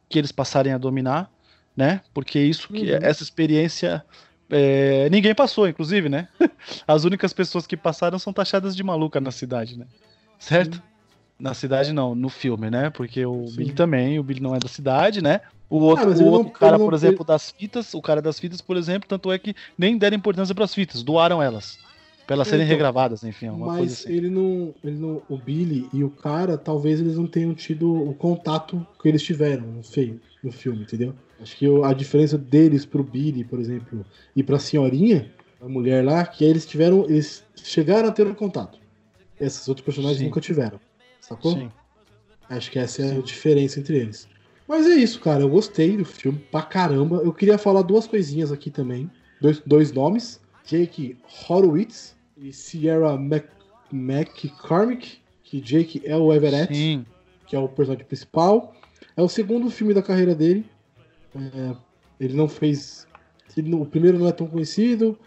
[0.10, 1.32] que eles passarem a dominar,
[1.76, 2.02] né?
[2.14, 3.00] Porque isso que Uhum.
[3.02, 4.04] essa experiência
[4.50, 6.28] é, ninguém passou, inclusive, né?
[6.88, 9.88] As únicas pessoas que passaram são taxadas de maluca na cidade, né?
[10.40, 10.82] Certo?
[11.40, 12.90] Na cidade não, no filme, né?
[12.90, 13.58] Porque o Sim.
[13.58, 15.42] Billy também, o Billy não é da cidade, né?
[15.70, 18.22] O outro, Ah, o ele não- outro cara, não- por exemplo, das fitas, o cara
[18.22, 21.78] das fitas, por exemplo, tanto é que nem deram importância para as fitas, doaram elas.
[22.26, 24.14] Pra elas serem Então, regravadas, enfim, alguma coisa Mas assim.
[24.14, 25.22] ele não, ele não.
[25.30, 29.68] O Billy e o cara, talvez eles não tenham tido o contato que eles tiveram
[29.68, 31.14] no, feio, no filme, entendeu?
[31.40, 34.04] Acho que o- a diferença deles pro Billy, por exemplo,
[34.36, 35.32] e pra senhorinha,
[35.62, 37.04] a mulher lá, que eles tiveram.
[37.08, 38.80] Eles chegaram a ter um contato.
[39.40, 40.26] Esses outros personagens Sim.
[40.26, 40.80] nunca tiveram.
[41.20, 41.54] Sacou?
[41.54, 41.70] Sim.
[42.50, 44.28] Acho que essa é a diferença entre eles.
[44.68, 45.42] Mas é isso, cara.
[45.42, 47.18] Eu gostei do filme pra caramba.
[47.18, 49.10] Eu queria falar duas coisinhas aqui também.
[49.42, 50.40] Dois, dois nomes.
[50.66, 51.18] Jake
[51.50, 53.46] Horowitz e Sierra Mac
[53.92, 55.20] McCormick.
[55.44, 57.06] Que Jake é o Everett, Sim.
[57.46, 58.74] que é o personagem principal.
[59.16, 60.66] É o segundo filme da carreira dele.
[61.36, 61.76] É,
[62.20, 63.06] ele não fez.
[63.56, 65.18] ele não- o primeiro não é tão conhecido.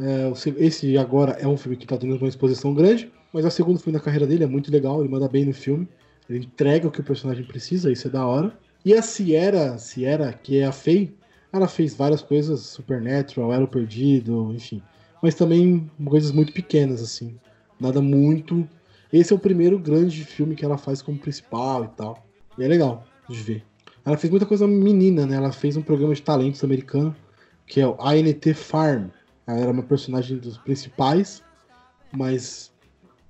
[0.00, 3.12] É, esse agora é um filme que tá tendo uma exposição grande.
[3.36, 5.00] Mas é o segundo filme da carreira dele, é muito legal.
[5.00, 5.86] Ele manda bem no filme.
[6.26, 8.58] Ele entrega o que o personagem precisa, isso é da hora.
[8.82, 11.14] E a Sierra, Sierra, que é a Faye,
[11.52, 14.80] ela fez várias coisas, Supernatural, Elo Perdido, enfim.
[15.22, 17.36] Mas também coisas muito pequenas, assim.
[17.78, 18.66] Nada muito.
[19.12, 22.26] Esse é o primeiro grande filme que ela faz como principal e tal.
[22.56, 23.62] E é legal de ver.
[24.02, 25.36] Ela fez muita coisa menina, né?
[25.36, 27.14] Ela fez um programa de talentos americano,
[27.66, 29.08] que é o ANT Farm.
[29.46, 31.42] Ela era uma personagem dos principais,
[32.10, 32.74] mas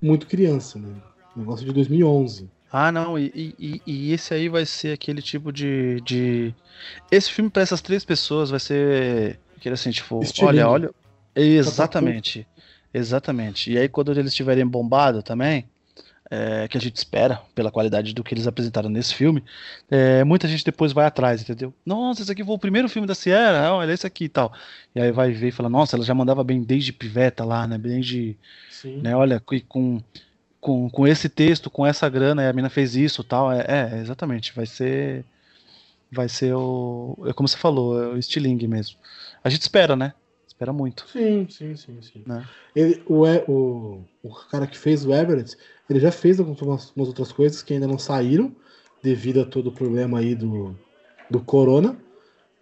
[0.01, 0.93] muito criança, né?
[1.35, 2.49] Negócio de 2011.
[2.71, 6.01] Ah, não, e, e- e- esse aí vai ser aquele tipo de.
[6.01, 6.53] de...
[7.11, 9.39] Esse filme pra essas três pessoas vai ser.
[9.55, 10.59] Aquele assim, tipo, Estilingue.
[10.59, 10.91] olha, olha.
[11.35, 12.45] Exatamente.
[12.93, 13.71] Exatamente.
[13.71, 15.65] E aí, quando eles estiverem bombado também,
[16.29, 19.43] é, que a gente espera, pela qualidade do que eles apresentaram nesse filme,
[19.89, 21.73] é, muita gente depois vai atrás, entendeu?
[21.85, 24.51] Nossa, esse aqui foi o primeiro filme da Sierra, ah, olha esse aqui e tal.
[24.93, 27.77] E aí vai ver e fala, nossa, ela já mandava bem desde piveta lá, né?
[27.77, 28.37] Desde
[28.69, 29.01] Sim.
[29.01, 29.15] né?
[29.15, 30.01] Olha, com,
[30.59, 33.51] com, com esse texto, com essa grana, e a mina fez isso tal.
[33.51, 34.53] É, é, exatamente.
[34.53, 35.25] Vai ser.
[36.11, 37.17] Vai ser o.
[37.25, 38.97] É como você falou, é o estilingue mesmo.
[39.43, 40.13] A gente espera, né?
[40.57, 41.07] Espera muito.
[41.07, 42.23] Sim, sim, sim, sim.
[42.25, 42.43] Né?
[42.75, 45.55] Ele, o, o, o cara que fez o Everett,
[45.87, 48.55] ele já fez algumas umas outras coisas que ainda não saíram,
[49.03, 50.75] devido a todo o problema aí do,
[51.29, 51.95] do Corona,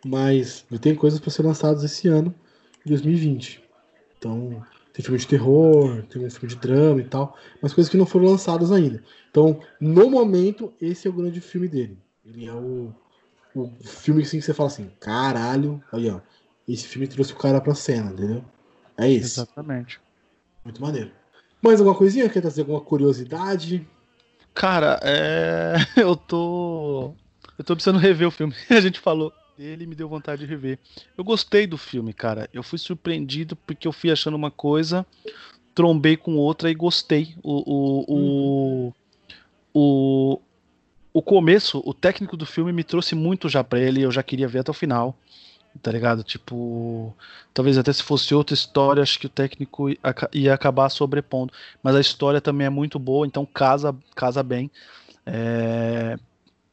[0.05, 2.35] mas tem coisas para ser lançadas esse ano,
[2.85, 3.63] 2020.
[4.17, 7.95] Então, tem filme de terror, tem um filme de drama e tal, mas coisas que
[7.95, 9.01] não foram lançadas ainda.
[9.31, 11.97] Então, no momento, esse é o grande filme dele.
[12.25, 12.93] Ele é o,
[13.55, 16.19] o filme assim, que você fala assim, caralho, aí ó,
[16.67, 18.43] esse filme trouxe o cara pra cena, entendeu?
[18.97, 19.41] É isso.
[19.41, 19.99] Exatamente.
[20.63, 21.11] Muito maneiro.
[21.61, 22.29] Mais alguma coisinha?
[22.29, 23.87] Quer trazer alguma curiosidade?
[24.53, 25.75] Cara, é.
[25.97, 27.13] Eu tô.
[27.57, 28.53] Eu tô precisando rever o filme.
[28.69, 30.79] A gente falou dele e me deu vontade de rever.
[31.17, 32.49] Eu gostei do filme, cara.
[32.53, 35.05] Eu fui surpreendido porque eu fui achando uma coisa,
[35.73, 37.35] trombei com outra e gostei.
[37.43, 37.63] O.
[37.67, 38.05] O.
[38.07, 38.93] O,
[39.73, 40.41] o,
[41.13, 44.01] o começo, o técnico do filme me trouxe muito já pra ele.
[44.01, 45.17] Eu já queria ver até o final.
[45.81, 46.23] Tá ligado?
[46.23, 47.13] Tipo.
[47.53, 51.53] Talvez até se fosse outra história, acho que o técnico ia aca- ia acabar sobrepondo.
[51.83, 54.69] Mas a história também é muito boa, então casa, casa bem.
[55.25, 56.17] É,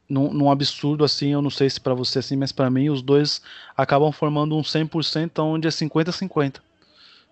[0.09, 2.89] num, num absurdo assim, eu não sei se pra você é assim, mas pra mim
[2.89, 3.41] os dois
[3.75, 6.61] acabam formando um 100% onde é 50-50.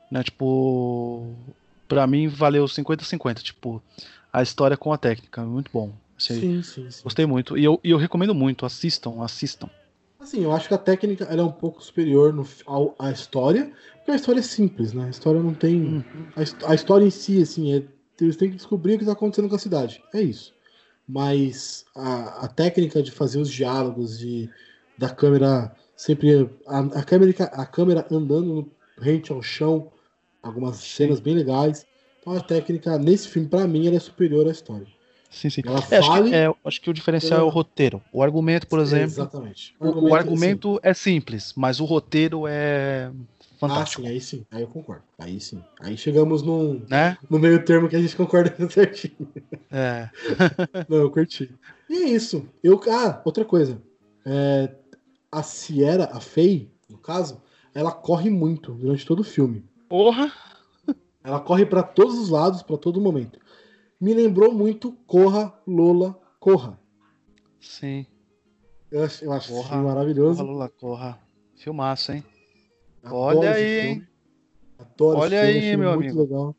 [0.10, 0.24] Né?
[0.24, 1.34] Tipo,
[1.88, 3.82] pra mim valeu 50-50, tipo,
[4.32, 5.92] a história com a técnica, muito bom.
[6.18, 7.04] Sim, sim, sim.
[7.04, 7.58] Gostei muito.
[7.58, 9.70] E eu, e eu recomendo muito, assistam, assistam.
[10.22, 14.12] Assim, eu acho que a técnica é um pouco superior no, ao, à história, porque
[14.12, 15.06] a história é simples, né?
[15.06, 15.82] A história não tem.
[15.82, 16.04] Uhum.
[16.36, 17.84] A, a história em si, assim, é,
[18.22, 20.04] eles têm que descobrir o que está acontecendo com a cidade.
[20.14, 20.54] É isso.
[21.08, 24.48] Mas a, a técnica de fazer os diálogos, de,
[24.96, 26.50] da câmera sempre.
[26.68, 29.92] A, a, câmera, a câmera andando no- rente ao chão,
[30.44, 31.88] algumas cenas bem legais.
[32.20, 34.88] Então a técnica, nesse filme, pra mim, ela é superior à história.
[35.32, 35.62] Sim, sim.
[35.90, 38.02] É, acho, que, é, acho que o diferencial é o roteiro.
[38.12, 39.06] O argumento, por exemplo.
[39.14, 39.74] Exatamente.
[39.80, 44.02] O, o é argumento é simples, mas o roteiro é Ah, fantástico.
[44.04, 45.04] sim, aí sim, aí eu concordo.
[45.18, 45.64] Aí sim.
[45.80, 47.18] Aí chegamos num, Né?
[47.30, 49.30] no meio termo que a gente concorda certinho.
[49.72, 50.10] É.
[50.90, 51.50] Não, eu curti.
[51.90, 52.46] E é isso.
[52.62, 53.82] Eu, ah, outra coisa.
[54.26, 54.70] É,
[55.32, 57.42] a Sierra, a Faye, no caso,
[57.74, 59.64] ela corre muito durante todo o filme.
[59.88, 60.30] Porra!
[61.24, 63.40] Ela corre pra todos os lados, pra todo momento.
[64.02, 66.80] Me lembrou muito Corra, Lola, Corra.
[67.60, 68.08] Sim.
[68.92, 70.40] Eu acho, eu acho Corra, filme maravilhoso.
[70.40, 71.20] Corra, Lula, corra.
[71.56, 72.24] Filmaço, hein?
[73.04, 73.88] Adoro Olha aí, filme.
[73.90, 74.08] hein?
[74.80, 76.20] Adoro Olha esse filme, aí, achei meu muito amigo.
[76.20, 76.56] legal.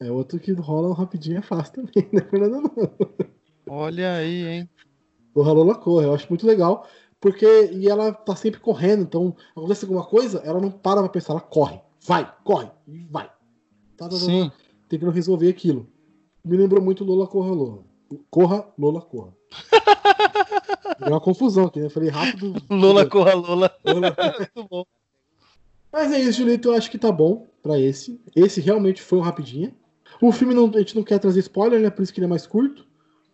[0.00, 2.22] É outro que rola rapidinho é fácil também, né?
[2.32, 2.72] Não.
[3.68, 4.70] Olha aí, hein?
[5.34, 6.86] Corra Lola Corra, eu acho muito legal,
[7.20, 11.32] porque e ela tá sempre correndo, então acontece alguma coisa, ela não para pra pensar,
[11.32, 13.26] ela corre, vai, corre, e vai.
[13.96, 14.48] Tá, tá, tá, Sim.
[14.50, 14.56] tá,
[14.88, 15.92] tentando resolver aquilo.
[16.48, 17.84] Me lembrou muito Lola Corra Lola.
[18.30, 19.34] Corra, Lola Corra.
[20.98, 21.86] Deu uma confusão aqui, né?
[21.86, 22.54] Eu falei rápido.
[22.70, 23.70] Lula, corra, Lula.
[23.84, 24.16] Lola.
[24.56, 24.84] Muito bom.
[25.92, 28.20] Mas é isso, Julito, eu acho que tá bom pra esse.
[28.34, 29.74] Esse realmente foi um rapidinho.
[30.20, 31.90] O filme não, a gente não quer trazer spoiler, né?
[31.90, 32.86] Por isso que ele é mais curto.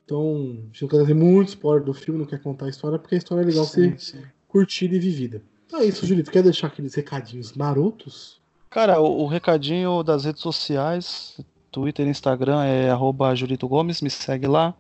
[0.05, 2.99] Então, a gente não quer trazer muito spoiler do filme, não quer contar a história,
[2.99, 4.25] porque a história é legal ser Sim, sim.
[4.47, 5.43] curtida e vivida.
[5.67, 6.31] Então é isso, Julito.
[6.31, 8.41] Quer deixar aqueles recadinhos marotos?
[8.69, 11.41] Cara, o, o recadinho das redes sociais,
[11.75, 14.73] Twitter e Instagram é arroba Julito Gomes, me segue lá.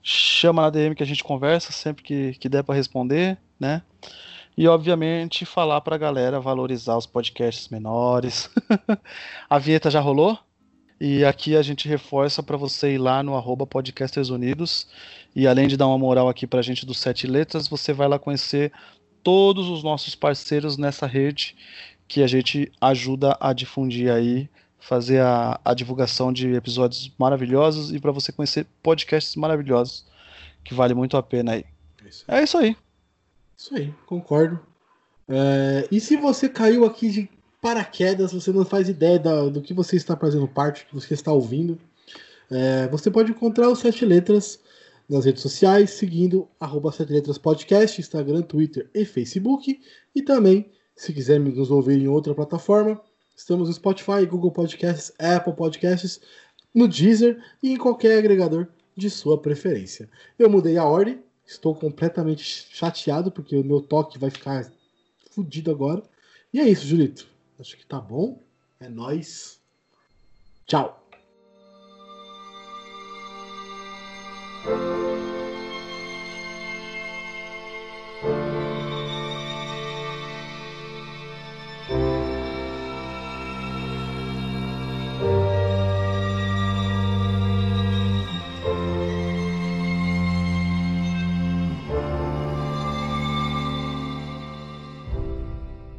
[0.00, 3.82] Chama na DM que a gente conversa sempre que, que der pra responder, né?
[4.56, 8.48] E obviamente falar pra galera valorizar os podcasts menores.
[9.50, 10.38] a vinheta já rolou?
[11.00, 14.86] E aqui a gente reforça pra você ir lá no arroba Podcasters Unidos.
[15.34, 18.16] E além de dar uma moral aqui pra gente dos Sete Letras, você vai lá
[18.16, 18.72] conhecer
[19.24, 21.56] todos os nossos parceiros nessa rede
[22.06, 24.48] que a gente ajuda a difundir aí,
[24.82, 30.04] fazer a, a divulgação de episódios maravilhosos e para você conhecer podcasts maravilhosos,
[30.64, 31.64] que vale muito a pena aí.
[32.04, 32.38] É isso aí.
[32.38, 32.76] É isso aí.
[33.56, 34.58] Isso aí, concordo.
[35.28, 37.30] É, e se você caiu aqui de
[37.60, 41.14] paraquedas, você não faz ideia da- do que você está fazendo parte, do que você
[41.14, 41.78] está ouvindo,
[42.50, 44.58] é, você pode encontrar o Sete Letras
[45.08, 49.80] nas redes sociais, seguindo arroba Sete Letras Podcast, Instagram, Twitter e Facebook.
[50.12, 53.00] E também, se quiser nos ouvir em outra plataforma,
[53.42, 56.20] estamos no Spotify, Google Podcasts, Apple Podcasts,
[56.74, 60.08] no Deezer e em qualquer agregador de sua preferência.
[60.38, 64.70] Eu mudei a ordem, estou completamente chateado porque o meu toque vai ficar
[65.30, 66.02] fudido agora.
[66.52, 67.26] E é isso, Julito.
[67.58, 68.40] Acho que tá bom.
[68.80, 69.60] É nóis.
[70.66, 71.00] Tchau.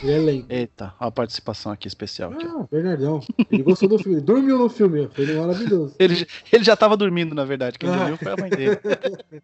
[0.04, 0.46] Ele é lento.
[0.52, 2.34] Eita, a participação aqui especial.
[2.34, 2.46] Aqui.
[2.46, 3.22] Ah, Bernardão.
[3.50, 4.20] Ele gostou do filme.
[4.20, 5.08] Dormiu no filme.
[5.14, 5.96] Foi maravilhoso.
[5.98, 7.80] Ele, ele já tava dormindo, na verdade.
[7.80, 7.96] Quem Ah.
[7.96, 8.78] dormiu foi a mãe dele.